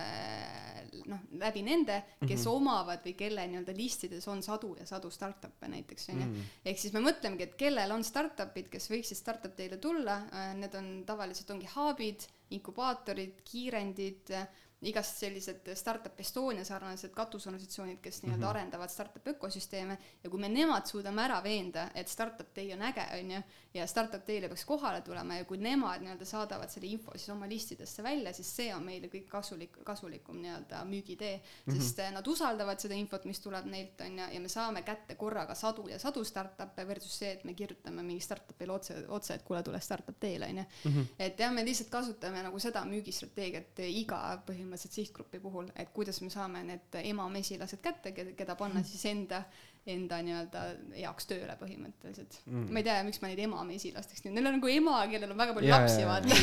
[1.11, 2.55] noh, läbi nende, kes mm -hmm.
[2.55, 6.35] omavad või kelle nii-öelda listides on sadu ja sadu startup'e näiteks onju mm.
[6.35, 6.59] -hmm.
[6.65, 10.23] ehk siis me mõtlemegi, et kellel on startup'id, kes võiksid startup teile tulla,
[10.55, 14.31] need on tavaliselt ongi hub'id, inkubaatorid, kiirendid,
[14.83, 18.51] igast sellised Startup Estonia sarnased katusorganisatsioonid, kes nii-öelda mm -hmm.
[18.51, 23.07] arendavad startup ökosüsteeme ja kui me nemad suudame ära veenda, et startup day on äge,
[23.21, 23.43] onju,
[23.75, 27.49] ja startup day'le peaks kohale tulema ja kui nemad nii-öelda saadavad selle info siis oma
[27.49, 31.81] listidesse välja, siis see on meile kõik kasulik, kasulikum nii-öelda müügitee mm, -hmm.
[31.81, 35.55] sest eh, nad usaldavad seda infot, mis tuleb neilt, onju, ja me saame kätte korraga
[35.55, 39.63] sadu ja sadu startup'e versus see, et me kirjutame mingi startup'ile otse, otse, et kuule,
[39.63, 40.65] tule startup teele, onju.
[41.19, 46.31] et jah, me lihtsalt kasutame nagu seda müügistrateegiat iga põhimõtteliselt sihtgrupi puhul, et kuidas me
[46.33, 49.43] saame need emamesilased kätte, keda panna siis enda,
[49.87, 50.61] enda nii-öelda
[50.95, 52.69] heaks tööle põhimõtteliselt mm..
[52.71, 55.57] ma ei tea, miks ma neid emamesilasteks nüüd, neil on nagu ema, kellel on väga
[55.57, 56.37] palju Jaa, lapsi, vaata.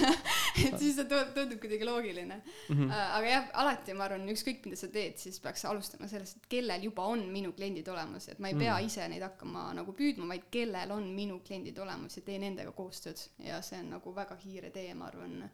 [0.66, 2.74] et siis see tu- tundub kuidagi loogiline mm.
[2.74, 2.94] -hmm.
[3.18, 6.88] aga jah, alati ma arvan, ükskõik mida sa teed, siis peaks alustama sellest, et kellel
[6.90, 10.50] juba on minu kliendid olemas, et ma ei pea ise neid hakkama nagu püüdma, vaid
[10.50, 14.74] kellel on minu kliendid olemas ja teen nendega koostööd ja see on nagu väga kiire
[14.74, 15.44] tee, ma arvan,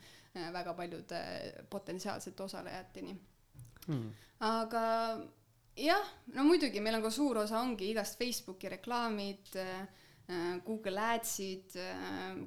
[0.52, 1.20] väga paljude
[1.70, 3.16] potentsiaalsete osalejateni
[3.86, 4.08] Hmm.
[4.40, 4.80] aga
[5.78, 9.52] jah, no muidugi meil on ka suur osa ongi igast Facebooki reklaamid,
[10.66, 11.76] Google Adsid,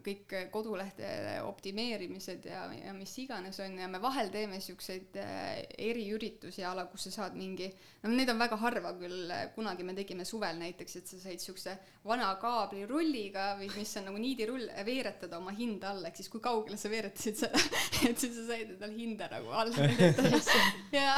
[0.04, 6.66] kõik kodulehtede optimeerimised ja, ja mis iganes on ja me vahel teeme siukseid äh, eriüritusi
[6.68, 7.70] a la, kus sa saad mingi,
[8.04, 11.78] no neid on väga harva küll, kunagi me tegime suvel näiteks, et sa said siukse
[12.04, 16.76] vana kaablirulliga või mis on nagu niidirull, veeretada oma hinda alla, ehk siis kui kaugele
[16.80, 17.64] sa veeretasid seda,
[18.10, 19.88] et siis sa said endale hinda nagu alla
[21.00, 21.16] ja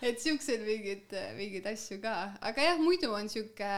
[0.00, 3.76] et siukseid mingeid, mingeid asju ka, aga jah, muidu on sihuke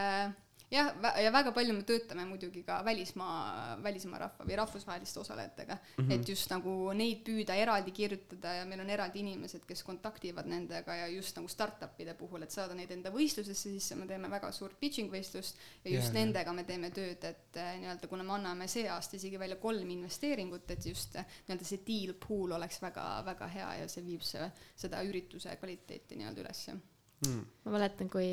[0.71, 0.91] jah,
[1.21, 5.77] ja väga palju me töötame muidugi ka välismaa, välismaa rahva või rahvusvaheliste osalejatega.
[5.77, 6.13] Mm, -hmm.
[6.15, 10.95] et just nagu neid püüda eraldi kirjutada ja meil on eraldi inimesed, kes kontaktivad nendega
[10.95, 14.79] ja just nagu startup'ide puhul, et saada neid enda võistlusesse sisse, me teeme väga suurt
[14.79, 18.67] pitching võistlust ja just yeah, nendega me teeme tööd, et eh, nii-öelda kuna me anname
[18.67, 23.47] see aasta isegi välja kolm investeeringut, et just eh, nii-öelda see deal pool oleks väga-väga
[23.47, 26.77] hea ja see viib see, seda ürituse kvaliteeti nii-öelda ülesse
[27.23, 27.45] Hmm.
[27.63, 28.27] ma mäletan, kui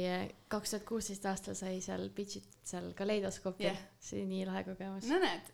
[0.51, 3.75] kaks tuhat kuusteist aastal sai seal pitch'itud seal Kaleidoskoopil Jah.
[3.75, 5.49] yeah., see oli nii lahe kogemus no näed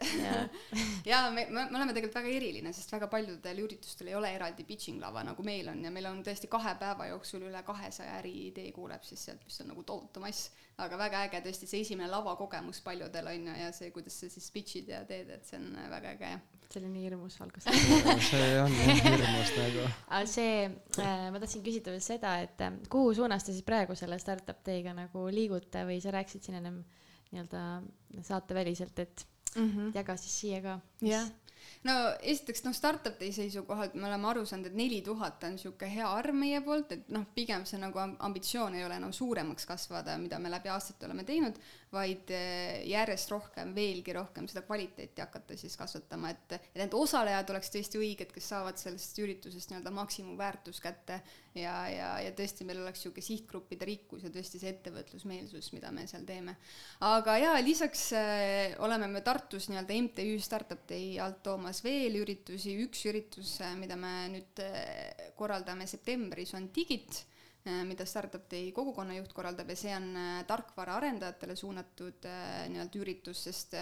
[1.09, 4.65] ja me, me, me oleme tegelikult väga eriline, sest väga paljudel üritustel ei ole eraldi
[4.69, 8.73] pitching lava nagu meil on ja meil on tõesti kahe päeva jooksul üle kahesaja äriidee
[8.77, 10.51] kuuleb siis sealt, mis on nagu tohutu mass.
[10.85, 14.51] aga väga äge tõesti see esimene lavakogemus paljudel on ju ja see, kuidas sa siis
[14.55, 16.33] pitch'id ja teed, et see on väga äge.
[16.69, 17.65] See oli nii hirmus algus
[18.31, 19.87] see on jah hirmus nagu.
[20.09, 23.97] aga see äh,, ma tahtsin küsida veel seda, et äh, kuhu suunas te siis praegu
[23.99, 26.83] selle startup day'ga nagu liigute või sa rääkisid siin ennem
[27.33, 27.65] nii-öelda
[28.31, 29.91] saateväliselt, et Mhm.
[29.97, 30.75] jaga siis siia ka.
[31.03, 31.25] jah,
[31.89, 35.91] no esiteks noh, startup day seisukohalt me oleme aru saanud, et neli tuhat on niisugune
[35.93, 40.17] hea arv meie poolt, et noh, pigem see nagu ambitsioon ei ole enam suuremaks kasvada,
[40.21, 41.59] mida me läbi aastate oleme teinud,
[41.93, 47.55] vaid eh, järjest rohkem, veelgi rohkem seda kvaliteeti hakata siis kasvatama, et, et need osalejad
[47.55, 51.21] oleks tõesti õiged, kes saavad sellest üritusest nii-öelda maksimumväärtust kätte
[51.57, 56.07] ja, ja, ja tõesti meil oleks niisugune sihtgruppide rikkus ja tõesti see ettevõtlusmeelsus, mida me
[56.11, 56.57] seal teeme.
[57.05, 62.77] aga jaa, lisaks äh, oleme me Tartus nii-öelda MTÜ Startup Day alt toomas veel üritusi,
[62.85, 67.25] üks üritus, mida me nüüd äh, korraldame septembris, on Digit
[67.69, 73.43] Äh, mida Startup Day kogukonnajuht korraldab ja see on äh, tarkvaraarendajatele suunatud äh, nii-öelda üritus,
[73.49, 73.77] sest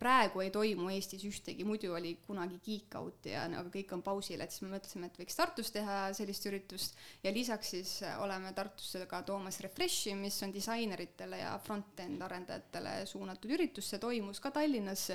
[0.00, 4.40] praegu ei toimu Eestis ühtegi, muidu oli kunagi Geek Out ja aga kõik on pausil,
[4.40, 9.04] et siis me mõtlesime, et võiks Tartus teha sellist üritust ja lisaks siis oleme Tartusse
[9.10, 15.06] ka toomas Refreshi, mis on disaineritele ja front-end arendajatele suunatud üritus, see toimus ka Tallinnas.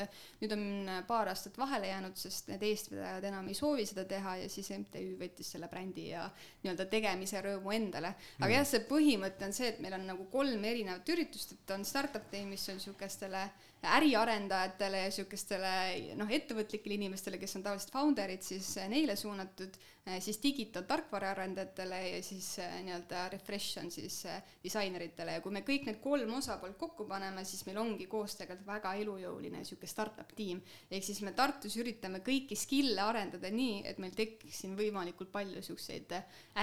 [0.41, 0.65] nüüd on
[1.07, 5.15] paar aastat vahele jäänud, sest need eestvedajad enam ei soovi seda teha ja siis MTÜ
[5.19, 6.25] võttis selle brändi ja
[6.63, 8.15] nii-öelda tegemise rõõmu endale.
[8.39, 8.55] aga mm.
[8.57, 12.31] jah, see põhimõte on see, et meil on nagu kolm erinevat üritust, et on Startup
[12.31, 13.45] Day, mis on niisugustele
[13.85, 15.71] äriarendajatele ja niisugustele
[16.19, 20.87] noh, ettevõtlikele inimestele, kes on tavaliselt founder'id, siis eh, neile suunatud, eh, siis Digit on
[20.89, 24.21] tarkvaraarendajatele ja siis eh, nii-öelda Refresh on siis
[24.63, 25.37] disaineritele.
[25.37, 28.95] Ja kui me kõik need kolm osapoolt kokku paneme, siis meil ongi koos tegelikult väga
[29.03, 30.63] elujõuline niisugune startup tiim.
[30.89, 35.59] ehk siis me Tartus üritame kõiki skill'e arendada nii, et meil tekiks siin võimalikult palju
[35.59, 36.13] niisuguseid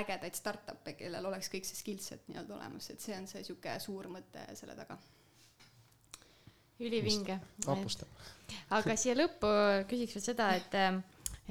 [0.01, 3.81] ägedaid startup'e, kellel oleks kõik see skill set nii-öelda olemas, et see on see niisugune
[3.81, 4.99] suur mõte selle taga
[6.83, 7.39] ülivinge.
[8.79, 9.51] aga siia lõppu
[9.91, 10.79] küsiks veel seda, et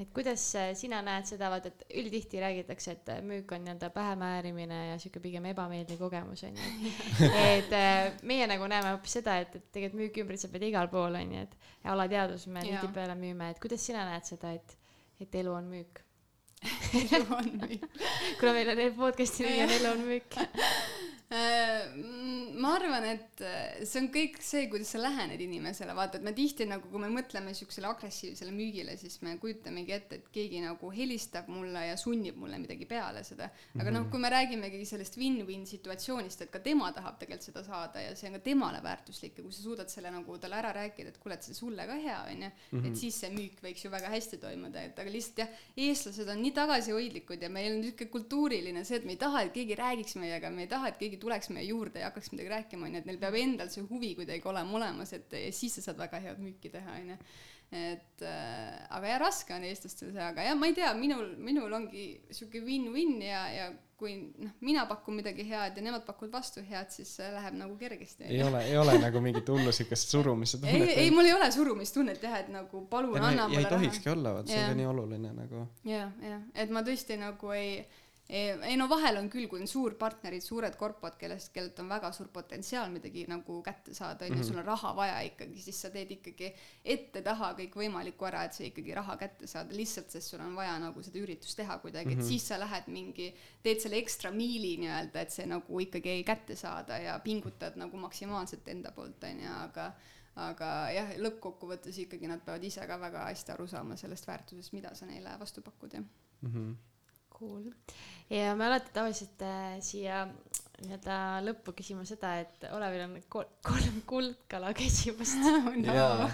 [0.00, 0.42] et kuidas
[0.78, 5.44] sina näed seda, vaata, et üldtihti räägitakse, et müük on nii-öelda pähemäärimine ja sihuke pigem
[5.50, 6.92] ebameeldiv kogemus onju.
[7.42, 7.74] et
[8.26, 11.90] meie nagu näeme hoopis seda, et, et tegelikult müük ümbritseb meid igal pool onju, et
[11.92, 14.78] alateadvus me tihtipeale müüme, et kuidas sina näed seda, et,
[15.20, 16.02] et elu on müük?
[17.16, 17.86] Elu on müük.
[18.40, 20.38] Kuna meil on podcast'i nimi on Elu on müük.
[21.32, 21.86] Äh,
[22.58, 26.32] ma arvan, et äh, see on kõik see, kuidas sa lähened inimesele, vaata, et me
[26.36, 30.90] tihti nagu, kui me mõtleme siuksele agressiivsele müügile, siis me kujutamegi ette, et keegi nagu
[30.94, 33.50] helistab mulle ja sunnib mulle midagi peale seda.
[33.50, 33.98] aga mm -hmm.
[33.98, 38.14] noh, kui me räägimegi sellest win-win situatsioonist, et ka tema tahab tegelikult seda saada ja
[38.16, 41.18] see on ka temale väärtuslik ja kui sa suudad selle nagu talle ära rääkida, et
[41.18, 42.94] kuule, et see sulle ka hea onju, et mhm.
[42.94, 46.52] siis see müük võiks ju väga hästi toimuda, et aga lihtsalt jah, eestlased on nii
[46.52, 50.50] tagasihoidlikud ja meil on niisugune kultuuriline see, et me ei taha, et keegi räägiks meiega,
[50.50, 53.20] me ei taha, et keegi tuleks meie juurde ja hakkaks midagi rääkima, onju, et neil
[53.22, 56.98] peab endal see huvi kuidagi olema olemas, et siis sa saad väga head müüki teha,
[57.00, 57.18] onju.
[57.72, 61.72] et äh, aga jah, raske on eestlastel see, aga jah, ma ei tea, minul, minul
[61.72, 63.70] ongi sihuke win-win ja, ja
[64.02, 68.26] kui noh, mina pakun midagi head ja nemad pakuvad vastu head, siis läheb nagu kergesti.
[68.28, 70.90] ei ole, ei ole nagu mingit hullu siukest surumise tunnet?
[70.90, 73.68] ei, ei, mul ei ole surumistunnet jah, et nagu palun ja anna mulle raha.
[73.68, 75.66] ei tohikski olla, vot see on ka nii oluline nagu.
[75.86, 77.76] jah, jah, et ma tõesti nagu ei
[78.32, 82.30] ei no vahel on küll, kui on suurpartnerid, suured korpod, kellest, kellelt on väga suur
[82.32, 84.46] potentsiaal midagi nagu kätte saada, on ju, mhm.
[84.48, 86.48] sul on raha vaja ikkagi, siis sa teed ikkagi
[86.94, 91.04] ette-taha kõikvõimalikku ära, et sa ikkagi raha kätte saada, lihtsalt sest sul on vaja nagu
[91.04, 92.24] seda üritust teha kuidagi mm, -hmm.
[92.24, 93.28] et siis sa lähed mingi,
[93.62, 98.68] teed selle ekstra miili nii-öelda, et see nagu ikkagi kätte saada ja pingutad nagu maksimaalselt
[98.68, 99.92] enda poolt, on ju, aga
[100.40, 104.94] aga jah, lõppkokkuvõttes ikkagi nad peavad ise ka väga hästi aru saama sellest väärtusest, mida
[104.96, 106.48] sa neile vastu pakud, jah mm.
[106.48, 106.91] -hmm
[107.42, 107.72] Cool.
[108.30, 110.20] ja me alati tavaliselt äh, siia
[110.82, 111.16] nii-öelda
[111.46, 115.42] lõppu küsima seda, et Olevil on kol kolm kuldkala küsimust.
[115.82, 115.94] No..
[115.94, 116.28] jaa,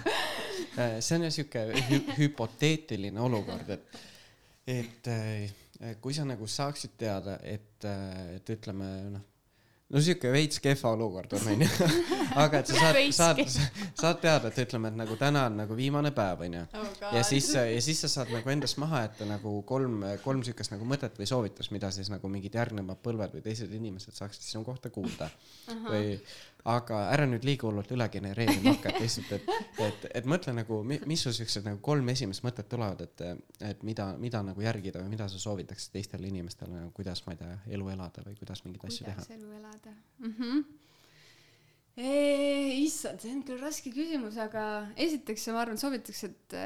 [0.77, 3.99] äh, see on ju sihuke hü hüpoteetiline olukord, et,
[4.69, 9.25] et äh, kui sa nagu saaksid teada, et, äh, et ütleme noh
[9.89, 11.69] no sihuke veits kehva olukord on onju
[12.43, 13.39] aga et sa saad, saad,
[13.97, 16.88] saad teada, et ütleme, et nagu täna on nagu viimane päev onju oh.
[17.01, 20.87] Ja siis, ja siis sa saad nagu endast maha jätta nagu kolm, kolm siukest nagu
[20.89, 24.91] mõtet või soovitust, mida siis nagu mingid järgnevad põlved või teised inimesed saaksid sinu kohta
[24.93, 25.29] kuulda.
[25.87, 26.17] või
[26.67, 29.53] aga ära nüüd liiga hullult üle genereerima hakka, et lihtsalt, et,
[29.85, 33.23] et, et mõtle nagu, mis sul siuksed nagu kolm esimest mõtet tulevad, et,
[33.71, 37.41] et mida, mida nagu järgida või mida sa soovitaksid teistele inimestele nagu,, kuidas, ma ei
[37.43, 39.23] tea, elu elada või kuidas mingeid asju teha.
[39.23, 40.35] kuidas elu elada mm?
[40.35, 40.78] -hmm
[41.99, 44.63] issand, see on küll raske küsimus, aga
[44.99, 46.57] esiteks ma arvan, soovitaks, et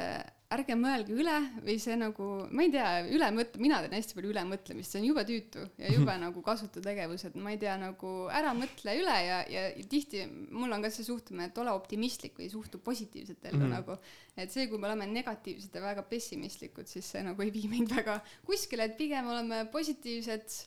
[0.53, 4.93] ärge mõelge üle või see nagu, ma ei tea, ülemõtle, mina teen hästi palju ülemõtlemist,
[4.93, 8.51] see on jube tüütu ja jube nagu kasutu tegevus, et ma ei tea, nagu ära
[8.57, 12.81] mõtle üle ja, ja tihti mul on ka see suhtumine, et ole optimistlik või suhtu
[12.83, 13.73] positiivselt ellu mm -hmm.
[13.79, 13.97] nagu.
[14.37, 17.89] et see, kui me oleme negatiivsed ja väga pessimistlikud, siis see nagu ei vii meid
[17.89, 20.61] väga kuskile, et pigem oleme positiivsed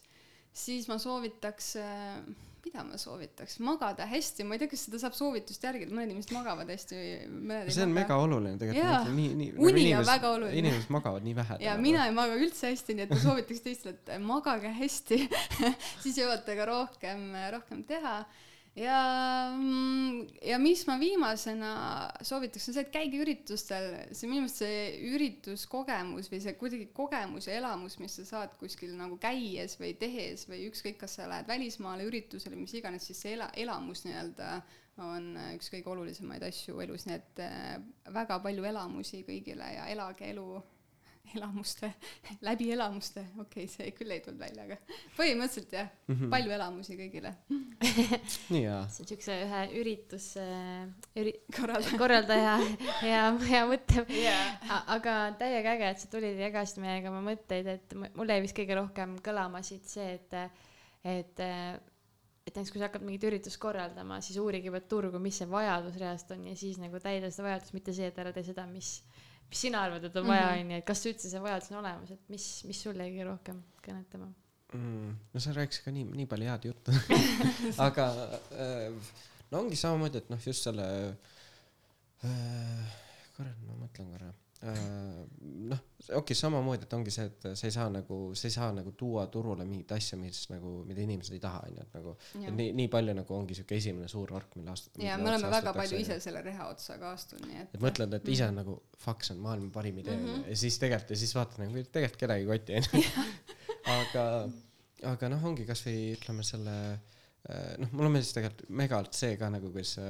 [0.56, 2.20] siis ma soovitaks äh,
[2.66, 6.32] mida ma soovitaks, magada hästi, ma ei tea, kas seda saab soovitust järgida, mõned inimesed
[6.34, 6.98] magavad hästi,
[7.30, 8.00] mõned see on maga.
[8.00, 9.52] mega oluline tegelikult nii, nii.
[9.68, 10.58] Uni on väga oluline.
[10.62, 11.58] inimesed magavad nii vähe.
[11.62, 15.20] ja mina ei maga üldse hästi, nii et ma soovitaks teistele, et magage hästi
[16.02, 18.18] siis jõuate ka rohkem, rohkem teha.
[18.76, 19.00] Ja,
[19.56, 21.72] mm, ja mis ma viimasena
[22.24, 24.80] soovitaks, on see, et käige üritustel, see minu meelest see
[25.14, 30.46] ürituskogemus või see kuidagi kogemus ja elamus, mis sa saad kuskil nagu käies või tehes
[30.50, 34.60] või ükskõik, kas sa lähed välismaale üritusele, mis iganes, siis see ela, elamus nii-öelda
[35.04, 37.74] on üks kõige olulisemaid asju elus, nii et äh,
[38.14, 40.46] väga palju elamusi kõigile ja elage elu
[41.34, 41.90] elamuste,
[42.46, 44.78] läbi elamuste, okei okay,, see küll ei tulnud välja, aga
[45.16, 46.30] põhimõtteliselt jah mm, -hmm.
[46.32, 47.34] palju elamusi kõigile.
[48.54, 48.78] nii hea.
[48.92, 50.46] see on siukse ühe ürituse
[51.18, 51.98] üri-, korraldaja.
[52.00, 52.54] korraldaja
[53.02, 54.70] hea, hea mõte Yeah.
[54.92, 58.40] Aga täiega äge, et sa tulid ja jagasid meiega oma mõtteid, et mu- mul jäi
[58.44, 60.36] vist kõige rohkem kõlama siit see, et,
[61.02, 61.42] et,
[62.46, 65.98] et näiteks kui sa hakkad mingit üritust korraldama, siis uurige juba turgu, mis see vajadus
[66.00, 69.00] reaalselt on ja siis nagu täida seda vajadust, mitte see, et ära tee seda, mis,
[69.50, 70.60] mis sina arvad, et on vaja, Mhm.
[70.64, 73.62] onju, et kas üldse see vajadus on olemas, et mis, mis sul jäi kõige rohkem
[73.86, 74.28] kõnetama?
[74.74, 75.14] mm,.
[75.34, 76.92] no sa rääkisid ka nii, nii palju head juttu
[77.86, 78.06] aga
[78.52, 79.12] äh,
[79.50, 80.86] no ongi samamoodi, et noh, just selle
[82.24, 82.96] äh,,
[83.36, 84.32] korra, ma mõtlen korra.
[84.64, 88.70] noh, okei okay,, samamoodi, et ongi see, et sa ei saa nagu, sa ei saa
[88.74, 92.56] nagu tuua turule mingit asja, mis nagu, mida inimesed ei taha, onju, et nagu et
[92.56, 94.90] nii, nii palju nagu ongi siuke esimene suur vark, mille aast-.
[95.02, 98.16] ja me oleme väga palju ise selle reha otsa ka astunud, nii et et mõtled,
[98.20, 100.48] et ise nagu fuck, see on maailma parim idee onju Mhm.
[100.50, 103.04] ja siis tegelikult ja siis vaatad nagu tegelikult kedagi ei koti onju.
[103.98, 104.24] aga,
[105.12, 107.15] aga noh, ongi kasvõi ütleme selle äh,
[107.78, 110.06] noh, mulle meeldis tegelikult megalt see ka nagu, kuidas sa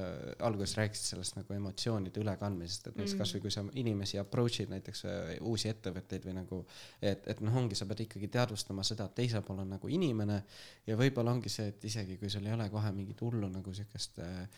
[0.46, 3.22] alguses rääkisid sellest nagu emotsioonide ülekandmisest, et näiteks Mm.
[3.22, 6.62] kasvõi kui sa inimesi approach'id näiteks äh, uusi ettevõtteid või nagu
[7.02, 10.42] et, et noh, ongi, sa pead ikkagi teadvustama seda, et teisel pool on nagu inimene
[10.86, 14.18] ja võib-olla ongi see, et isegi kui sul ei ole kohe mingit hullu nagu siukest
[14.24, 14.48] äh, äh,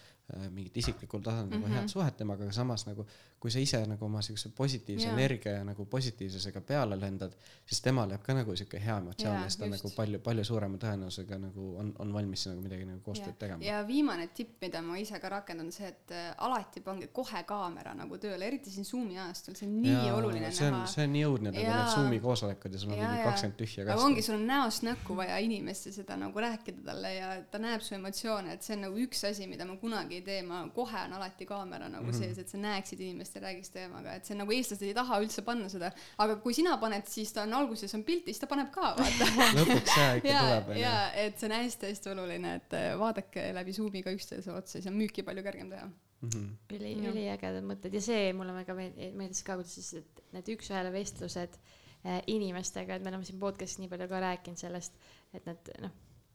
[0.50, 1.64] mingit isiklikul tasandil mm.
[1.64, 1.78] -hmm.
[1.78, 3.06] head suhet temaga, aga samas nagu
[3.38, 5.14] kui sa ise nagu oma siukse positiivse yeah.
[5.14, 7.34] energia ja nagu positiivsusega peale lendad,
[7.66, 9.84] siis temal jääb ka nagu siuke hea emotsioon Jaa, ja siis ta on just.
[9.84, 13.62] nagu palju, palju suurema tõenäosusega nagu on, on valmis nagu midagi nagu koostööd tegema.
[13.64, 17.94] ja viimane tipp, mida ma ise ka rakendan, see, et äh, alati pange kohe kaamera
[17.98, 20.90] nagu tööle, eriti siin Zoomi ajastul, see on nii oluline see on, näha.
[20.96, 23.94] see on nii õudne, nagu need Zoomi koosolekud ja sul on mingi kakskümmend tühja aga
[23.94, 24.08] kasti.
[24.08, 27.86] ongi, sul on näost näkku vaja inimest ja seda nagu rääkida talle ja ta näeb
[27.86, 31.02] su emotsioone, et see on nagu üks asi, mida ma kunagi ei tee, ma kohe
[31.06, 32.10] on alati kaamera nagu mm.
[32.10, 32.18] -hmm.
[32.18, 35.44] sees, et sa näeksid inimest ja räägiks temaga, et see nagu eestlased ei taha üldse
[35.46, 35.90] panna seda,
[36.24, 39.30] aga kui sina paned, siis ta on alguses on pildis, ta paneb ka, vaata.
[39.60, 43.76] lõpuks see ikka ja tuleb, ja et see on hästi-hästi oluline, et äh, vaadake läbi
[43.76, 45.88] Zoomiga üksteisele otsa, siis on müüki palju kergem teha.
[46.18, 46.46] Mhm.
[46.74, 47.12] üli, Jah.
[47.12, 51.54] üliägedad mõtted ja see mulle väga meeldis, ka, kuidas siis et need üks-ühele vestlused
[52.02, 54.98] äh, inimestega, et me oleme siin podcast'is nii palju ka rääkinud sellest,
[55.30, 55.94] et need noh,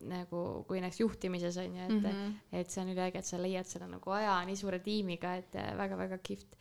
[0.10, 2.06] nagu kui näiteks juhtimises on ju, et mm.
[2.06, 2.34] -hmm.
[2.60, 5.78] et see on üliäge, et sa leiad selle nagu aja nii suure tiimiga, et äh,
[5.78, 6.58] väga-väga kihvt.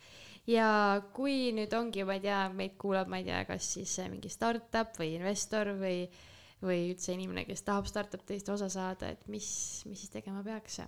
[0.47, 4.09] ja kui nüüd ongi, ma ei tea, meid kuulab, ma ei tea, kas siis äh,
[4.09, 6.09] mingi startup või investor või
[6.63, 9.47] või üldse inimene, kes tahab startup teist osa saada, et mis,
[9.85, 10.79] mis siis tegema peaks?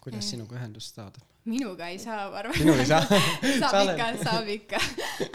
[0.00, 1.31] kuidas sinuga ühendust saada?
[1.48, 2.54] Minuga ei saa, ma arvan.
[2.58, 3.02] minuga ei saa.
[3.62, 4.80] saab ikka, saab ikka.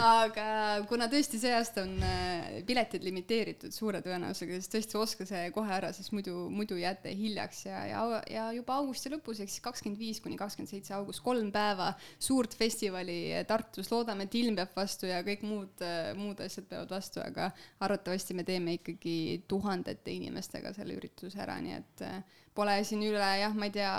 [0.03, 0.45] aga
[0.87, 5.73] kuna tõesti see aasta on äh, piletid limiteeritud suure tõenäosusega, siis tõesti ostke see kohe
[5.77, 9.99] ära, sest muidu, muidu jääte hiljaks ja, ja, ja juba augusti lõpus, ehk siis kakskümmend
[9.99, 15.11] viis kuni kakskümmend seitse august, kolm päeva suurt festivali Tartus, loodame, et ilm peab vastu
[15.11, 15.85] ja kõik muud,
[16.19, 17.51] muud asjad peavad vastu, aga
[17.83, 22.07] arvatavasti me teeme ikkagi tuhandete inimestega selle ürituse ära, nii et
[22.57, 23.93] pole siin üle jah, ma ei tea,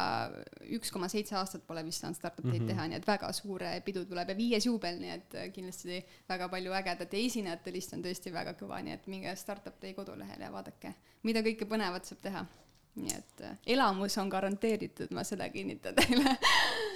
[0.77, 2.69] üks koma seitse aastat pole vist saanud startup day'd Mhm.
[2.73, 6.49] teha, nii et väga suur pidu tuleb ja viies juubel, nii et äh, kindlasti väga
[6.53, 10.45] palju ägedat ja esinejate list on tõesti väga kõva, nii et minge Startup Day kodulehele
[10.49, 12.47] ja vaadake, mida kõike põnevat saab teha.
[12.99, 16.33] nii et äh, elamus on garanteeritud, ma seda kinnitan teile.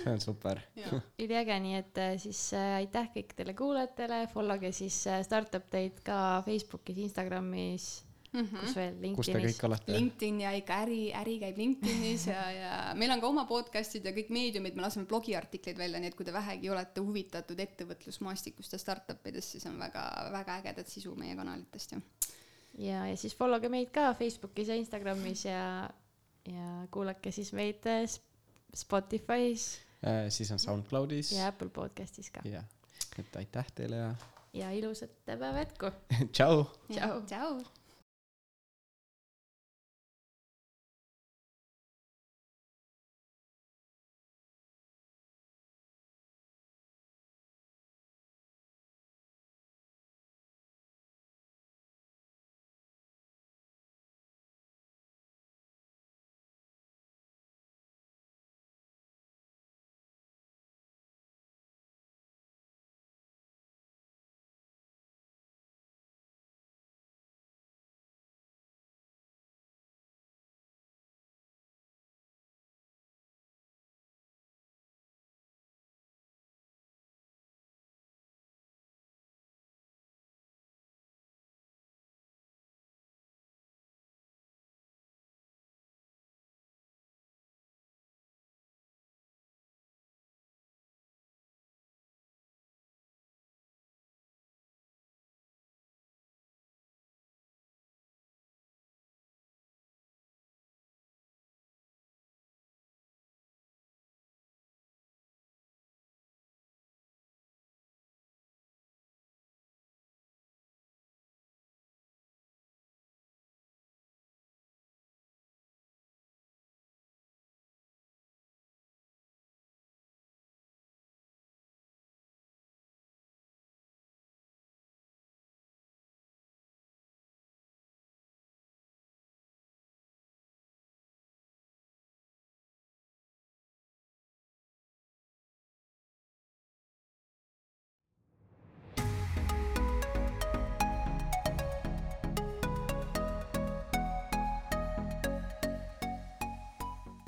[0.03, 0.59] see on super.
[1.23, 6.17] üliäge, nii et äh, siis äh, aitäh kõikidele kuulajatele, follow ge siis Startup Day'd ka
[6.47, 7.87] Facebookis, Instagramis,
[8.33, 9.67] kus veel, kus te LinkedInis kõik.
[9.69, 9.93] olete?
[9.93, 14.15] LinkedIn ja ikka äri, äri käib LinkedInis ja, ja meil on ka oma podcast'id ja
[14.17, 18.81] kõik meediumid, me laseme blogiartikleid välja, nii et kui te vähegi olete huvitatud ettevõtlusmaastikust ja
[18.81, 22.01] startup idest, siis on väga, väga ägedat sisu meie kanalitest ju.
[22.81, 25.91] ja, ja siis follow ge meid ka Facebookis ja Instagramis ja,
[26.49, 28.29] ja kuulake siis meid Sp-
[28.73, 31.33] Spotify's Äh, siis on SoundCloudis.
[31.33, 32.41] ja Apple podcastis ka.
[32.45, 32.65] jah,
[33.19, 34.15] et aitäh teile ja
[34.53, 35.93] ja ilusat päeva jätku.
[36.35, 36.65] Tšau.
[37.29, 37.63] tšau.